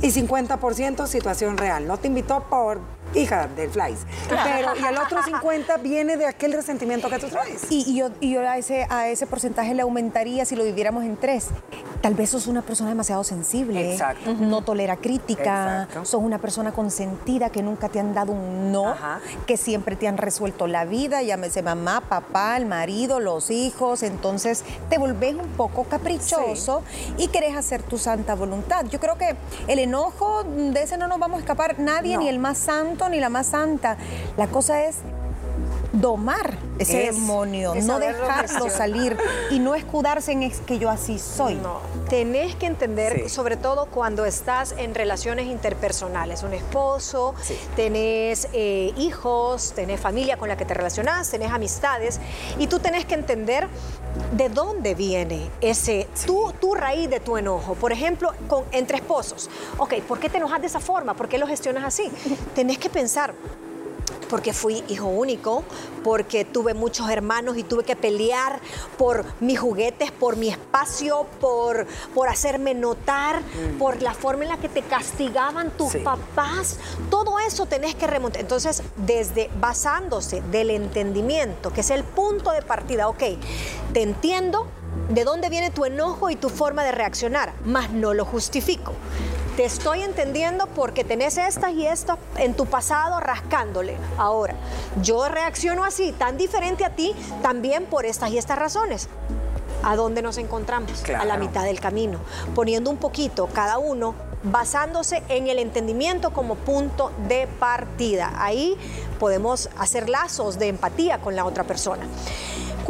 y 0.03 0.09
50% 0.09 1.07
situación 1.07 1.57
real. 1.59 1.87
No 1.87 1.99
te 1.99 2.09
invitó 2.09 2.45
por 2.49 2.81
hija 3.15 3.49
del 3.49 3.71
flies. 3.71 4.01
Pero, 4.29 4.77
y 4.77 4.85
el 4.85 4.99
otro 4.99 5.23
50 5.23 5.77
viene 5.79 6.17
de 6.17 6.27
aquel 6.27 6.53
resentimiento 6.53 7.09
que 7.09 7.19
tú 7.19 7.29
traes. 7.29 7.67
Y, 7.71 7.97
yo, 7.97 8.11
yo 8.21 8.41
a, 8.49 8.59
ese, 8.59 8.87
a 8.89 9.09
ese 9.09 9.27
porcentaje 9.27 9.75
le 9.75 9.83
aumentaría 9.83 10.45
si 10.45 10.57
lo 10.57 10.65
dividiéramos 10.65 11.05
en 11.05 11.17
tres. 11.17 11.49
Tal 12.01 12.15
vez 12.15 12.31
sos 12.31 12.47
una 12.47 12.63
persona 12.63 12.89
demasiado 12.91 13.25
sensible, 13.25 13.93
Exacto. 13.93 14.33
no 14.35 14.63
tolera 14.63 14.97
crítica, 14.97 15.83
Exacto. 15.83 16.05
sos 16.07 16.23
una 16.23 16.39
persona 16.39 16.73
consentida 16.73 17.51
que 17.51 17.63
nunca 17.63 17.91
te 17.91 18.01
han 18.01 18.15
dado 18.15 18.33
un 18.33 18.73
no, 18.73 18.89
Ajá. 18.89 19.21
que 19.47 19.59
siempre 19.59 19.97
te 19.97 20.09
han 20.09 20.17
resuelto 20.17 20.67
la 20.67 20.87
vida, 20.87 21.23
llámese 21.23 21.63
mamá, 21.63 22.01
papá, 22.09 22.57
el 22.57 22.65
marido, 22.65 23.21
los 23.21 23.51
hijos, 23.51 24.03
entonces 24.03 24.65
te 24.89 24.97
volvés 24.97 25.35
un 25.35 25.49
poco 25.59 25.85
caprichoso 25.85 26.83
y 27.19 27.29
querés 27.29 27.55
hacer 27.55 27.83
tu 27.83 27.99
santa 27.99 28.35
voluntad. 28.35 28.87
Yo 28.87 28.99
creo 28.99 29.19
que 29.19 29.37
el 29.69 29.79
enojo, 29.79 30.45
de 30.45 30.83
ese 30.83 30.97
no 30.97 31.07
nos 31.07 31.19
vamos 31.19 31.37
a 31.39 31.41
escapar 31.41 31.79
nadie, 31.79 32.15
No. 32.15 32.21
ni 32.23 32.29
el 32.29 32.39
más 32.39 32.57
santo, 32.59 33.09
ni 33.11 33.21
la 33.21 33.29
más 33.29 33.49
santa. 33.49 33.99
La 34.39 34.47
cosa 34.47 34.85
es 34.85 34.97
domar 35.93 36.57
ese 36.79 37.09
Es- 37.09 37.15
demonio, 37.17 37.75
es 37.75 37.85
no 37.85 37.99
dejarlo 37.99 38.71
salir 38.71 39.17
y 39.51 39.59
no 39.59 39.75
escudarse 39.75 40.33
en 40.33 40.43
es 40.45 40.61
que 40.61 40.79
yo 40.79 40.89
así 40.89 41.19
soy. 41.19 41.57
No, 41.57 41.81
tenés 42.09 42.55
que 42.55 42.67
entender, 42.67 43.23
Sí. 43.25 43.29
sobre 43.29 43.57
todo 43.57 43.87
cuando 43.87 44.25
estás 44.25 44.73
en 44.79 44.95
relaciones 44.95 45.47
interpersonales, 45.47 46.43
un 46.43 46.55
esposo, 46.55 47.35
Sí. 47.43 47.59
tenés 47.77 48.49
eh, 48.53 48.93
hijos, 48.97 49.73
tenés 49.75 50.01
familia 50.01 50.37
con 50.37 50.49
la 50.49 50.57
que 50.57 50.65
te 50.65 50.75
relacionás, 50.75 51.31
tenés 51.31 51.51
amistades, 51.53 52.21
y 52.59 52.67
tú 52.67 52.79
tenés 52.79 53.05
que 53.05 53.15
entender 53.15 53.69
de 54.33 54.49
dónde 54.49 54.95
viene 54.95 55.51
ese, 55.61 56.09
tu, 56.27 56.53
tu 56.61 56.75
raíz 56.75 57.11
de 57.11 57.21
tu 57.21 57.37
enojo. 57.37 57.75
Por 57.75 57.93
ejemplo, 57.93 58.33
con, 58.49 58.65
entre 58.73 58.97
esposos. 58.99 59.51
Ok, 59.79 59.95
¿por 60.07 60.19
qué 60.19 60.29
te 60.29 60.39
enojas 60.39 60.61
de 60.61 60.67
esa 60.69 60.81
forma? 60.81 61.15
¿Por 61.15 61.29
qué 61.29 61.39
lo 61.39 61.47
gestionas 61.47 61.85
así? 61.85 62.11
Tenés 62.55 62.79
que 62.79 62.89
pensar, 62.91 63.35
porque 64.31 64.53
fui 64.53 64.83
hijo 64.89 65.07
único, 65.07 65.65
porque 66.05 66.45
tuve 66.45 66.73
muchos 66.75 67.11
hermanos 67.11 67.59
y 67.59 67.65
tuve 67.65 67.85
que 67.85 67.97
pelear 67.97 68.61
por 68.97 69.25
mis 69.41 69.59
juguetes, 69.59 70.11
por 70.13 70.37
mi 70.37 70.49
espacio, 70.49 71.27
por, 71.41 71.87
por 72.15 72.29
hacerme 72.29 72.75
notar, 72.75 73.43
por 73.79 74.01
la 74.03 74.15
forma 74.15 74.45
en 74.45 74.51
la 74.51 74.57
que 74.59 74.69
te 74.69 74.83
castigaban 74.83 75.71
tus 75.73 75.91
Sí. 75.93 75.99
papás. 75.99 76.79
Todo 77.11 77.39
eso 77.41 77.67
tenés 77.67 77.95
que 77.97 78.07
remontar. 78.07 78.41
Entonces, 78.41 78.83
desde 78.97 79.51
basándose 79.61 80.41
del 80.51 80.71
entendimiento, 80.71 81.73
que 81.73 81.81
es 81.81 81.91
el 81.91 82.05
punto 82.05 82.53
de 82.53 82.63
partida, 82.63 83.09
ok, 83.09 83.23
te 83.93 84.03
entiendo 84.03 84.67
de 85.09 85.25
dónde 85.25 85.49
viene 85.49 85.71
tu 85.71 85.85
enojo 85.85 86.31
y 86.31 86.37
tu 86.37 86.49
forma 86.49 86.85
de 86.85 86.93
reaccionar, 86.93 87.53
mas 87.65 87.91
no 87.91 88.15
lo 88.15 88.25
justifico. 88.25 88.93
Te 89.61 89.67
estoy 89.67 90.01
entendiendo 90.01 90.67
porque 90.69 91.05
tenés 91.05 91.37
estas 91.37 91.75
y 91.75 91.87
estas 91.87 92.17
en 92.39 92.55
tu 92.55 92.65
pasado 92.65 93.21
rascándole. 93.21 93.95
Ahora, 94.17 94.55
yo 95.03 95.29
reacciono 95.29 95.85
así, 95.85 96.13
tan 96.13 96.39
diferente 96.39 96.83
a 96.83 96.97
ti, 96.97 97.13
también 97.43 97.85
por 97.85 98.07
estas 98.07 98.31
y 98.31 98.39
estas 98.39 98.59
razones. 98.59 99.11
¿A 99.83 99.97
dónde 99.97 100.23
nos 100.23 100.39
encontramos? 100.39 101.05
A 101.11 101.27
la 101.27 101.37
mitad 101.37 101.65
del 101.65 101.79
camino, 101.79 102.21
poniendo 102.55 102.89
un 102.89 102.97
poquito 102.97 103.51
cada 103.53 103.77
uno, 103.77 104.15
basándose 104.45 105.23
en 105.29 105.49
el 105.49 105.59
entendimiento 105.59 106.31
como 106.31 106.55
punto 106.55 107.13
de 107.29 107.47
partida. 107.47 108.33
Ahí 108.39 108.79
podemos 109.19 109.69
hacer 109.77 110.09
lazos 110.09 110.59
de 110.59 110.69
empatía 110.69 111.19
con 111.19 111.37
la 111.37 111.45
otra 111.45 111.65
persona. 111.65 112.07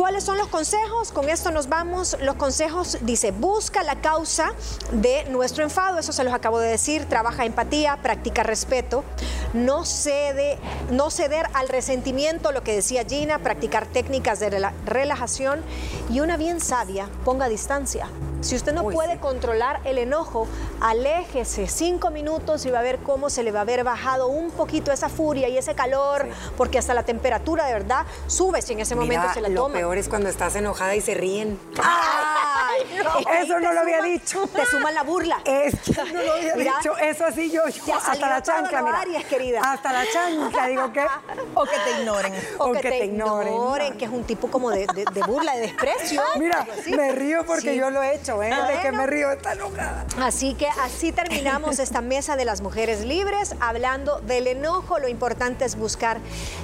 ¿Cuáles 0.00 0.24
son 0.24 0.38
los 0.38 0.48
consejos? 0.48 1.12
Con 1.12 1.28
esto 1.28 1.50
nos 1.50 1.68
vamos. 1.68 2.16
Los 2.22 2.36
consejos 2.36 2.96
dice, 3.02 3.32
busca 3.32 3.82
la 3.82 3.96
causa 3.96 4.54
de 4.92 5.24
nuestro 5.24 5.62
enfado, 5.62 5.98
eso 5.98 6.10
se 6.14 6.24
los 6.24 6.32
acabo 6.32 6.58
de 6.58 6.70
decir, 6.70 7.04
trabaja 7.04 7.44
empatía, 7.44 7.98
practica 8.02 8.42
respeto, 8.42 9.04
no 9.52 9.84
cede, 9.84 10.58
no 10.90 11.10
ceder 11.10 11.48
al 11.52 11.68
resentimiento, 11.68 12.50
lo 12.50 12.62
que 12.62 12.74
decía 12.74 13.04
Gina, 13.04 13.40
practicar 13.40 13.84
técnicas 13.84 14.40
de 14.40 14.50
rela- 14.50 14.72
relajación 14.86 15.60
y 16.08 16.20
una 16.20 16.38
bien 16.38 16.62
sabia, 16.62 17.06
ponga 17.26 17.50
distancia. 17.50 18.08
Si 18.40 18.56
usted 18.56 18.72
no 18.72 18.82
Uy, 18.84 18.94
puede 18.94 19.14
sí. 19.14 19.18
controlar 19.18 19.80
el 19.84 19.98
enojo, 19.98 20.46
aléjese 20.80 21.66
cinco 21.68 22.10
minutos 22.10 22.64
y 22.66 22.70
va 22.70 22.78
a 22.78 22.82
ver 22.82 22.98
cómo 22.98 23.28
se 23.30 23.42
le 23.42 23.52
va 23.52 23.60
a 23.60 23.62
haber 23.62 23.84
bajado 23.84 24.28
un 24.28 24.50
poquito 24.50 24.92
esa 24.92 25.08
furia 25.08 25.48
y 25.48 25.58
ese 25.58 25.74
calor, 25.74 26.26
porque 26.56 26.78
hasta 26.78 26.94
la 26.94 27.02
temperatura 27.02 27.66
de 27.66 27.72
verdad 27.74 28.06
sube 28.26 28.62
si 28.62 28.72
en 28.72 28.80
ese 28.80 28.94
momento 28.94 29.20
Mira, 29.20 29.34
se 29.34 29.40
la 29.40 29.48
lo 29.50 29.62
toma. 29.62 29.74
peor 29.74 29.98
es 29.98 30.08
cuando 30.08 30.28
estás 30.28 30.56
enojada 30.56 30.94
y 30.96 31.00
se 31.00 31.14
ríen. 31.14 31.58
Ay, 32.70 33.24
que 33.24 33.40
Eso 33.42 33.58
no 33.60 33.72
lo 33.72 33.80
había 33.80 33.98
suma- 33.98 34.08
dicho. 34.08 34.46
Te 34.48 34.66
suman 34.66 34.94
la 34.94 35.02
burla. 35.02 35.40
Es 35.44 35.74
que 35.80 35.92
no 36.12 36.22
lo 36.22 36.32
había 36.32 36.54
Mira, 36.56 36.74
dicho. 36.78 36.96
Eso 36.98 37.24
así 37.26 37.50
yo, 37.50 37.62
hasta 37.64 38.14
la 38.28 38.42
chancla, 38.42 38.82
mira. 38.82 39.00
Aries, 39.00 39.24
querida. 39.26 39.60
Hasta 39.64 39.92
la 39.92 40.04
chancla, 40.12 40.66
digo 40.66 40.92
que. 40.92 41.06
O 41.54 41.64
que 41.64 41.76
te 41.84 42.00
ignoren. 42.00 42.32
O, 42.58 42.72
que, 42.72 42.80
te 42.80 43.04
ignoren, 43.04 43.98
que 43.98 44.04
es 44.04 44.10
un 44.10 44.24
tipo 44.24 44.48
como 44.50 44.70
de, 44.70 44.86
de- 44.94 45.04
de 45.12 45.22
burla, 45.22 45.54
de 45.54 45.60
desprecio. 45.62 46.22
Mira, 46.38 46.66
me 46.86 47.12
río 47.12 47.44
porque 47.44 47.72
Sí. 47.72 47.76
yo 47.76 47.90
lo 47.90 48.02
he 48.02 48.14
hecho, 48.14 48.42
¿eh? 48.42 48.50
De 48.68 48.80
que 48.80 48.92
me 48.92 49.06
río, 49.06 49.30
está 49.30 49.52
enojada. 49.52 50.04
Así 50.22 50.54
que 50.54 50.68
así 50.82 51.12
terminamos 51.12 51.78
esta 51.80 52.00
mesa 52.00 52.36
de 52.36 52.44
las 52.44 52.60
mujeres 52.60 53.00
libres, 53.04 53.54
hablando 53.60 54.20
del 54.20 54.46
enojo. 54.46 54.98
Lo 54.98 55.08
importante 55.08 55.64
es 55.64 55.76
buscar 55.76 56.18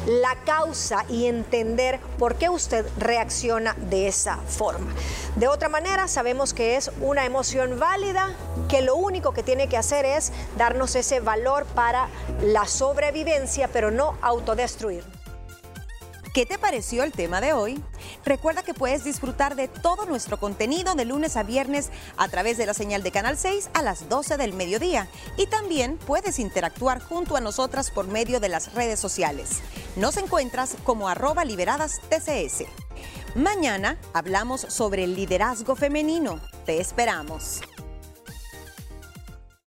la 0.07 0.35
causa 0.45 1.05
y 1.09 1.27
entender 1.27 1.99
por 2.19 2.37
qué 2.37 2.49
usted 2.49 2.87
reacciona 2.99 3.75
de 3.79 4.09
esa 4.09 4.37
forma. 4.37 4.93
De 5.37 5.49
otra 5.49 5.69
sabemos 6.07 6.55
que 6.55 6.77
es 6.77 6.91
una 7.01 7.25
emoción 7.25 7.79
válida, 7.79 8.31
que 8.69 8.83
lo 8.83 8.97
único 8.97 9.33
que 9.33 9.43
tiene 9.43 9.69
que 9.69 9.77
hacer 9.77 10.05
es 10.05 10.33
darnos 10.57 10.95
ese 10.95 11.21
valor 11.21 11.65
para 11.65 12.09
la 12.43 12.67
sobrevivencia, 12.67 13.69
pero 13.69 13.91
no 13.91 14.17
autodestruir. 14.21 15.03
¿Qué 16.37 16.45
te 16.45 16.59
pareció 16.59 17.03
el 17.03 17.13
tema 17.13 17.41
de 17.41 17.55
hoy? 17.55 17.83
Recuerda 18.23 18.63
que 18.63 18.75
puedes 18.75 19.05
disfrutar 19.05 19.57
de 19.57 19.69
todo 19.69 20.05
nuestro 20.05 20.39
contenido 20.39 20.95
de 20.95 21.07
lunes 21.07 21.35
a 21.39 21.43
viernes 21.43 21.89
a 22.19 22.29
través 22.29 22.59
de 22.59 22.67
la 22.67 22.75
señal 22.75 23.03
de 23.03 23.11
Canal 23.11 23.39
6 23.39 23.71
a 23.73 23.81
las 23.81 24.11
12 24.11 24.37
del 24.37 24.53
mediodía. 24.53 25.09
Y 25.39 25.47
también 25.47 25.97
puedes 25.97 26.39
interactuar 26.39 27.01
junto 27.01 27.37
a 27.39 27.41
nosotras 27.41 27.91
por 27.91 28.07
medio 28.07 28.39
de 28.39 28.51
las 28.51 28.75
redes 28.75 29.01
sociales. 29.01 29.63
Nos 29.97 30.19
encuentras 30.19 30.77
como 30.85 31.09
arroba 31.09 31.43
liberadas 31.47 32.03
TCS. 32.11 32.67
Mañana 33.37 33.99
hablamos 34.15 34.63
sobre 34.63 35.05
el 35.05 35.15
liderazgo 35.15 35.77
femenino. 35.77 36.41
Te 36.65 36.81
esperamos. 36.81 37.61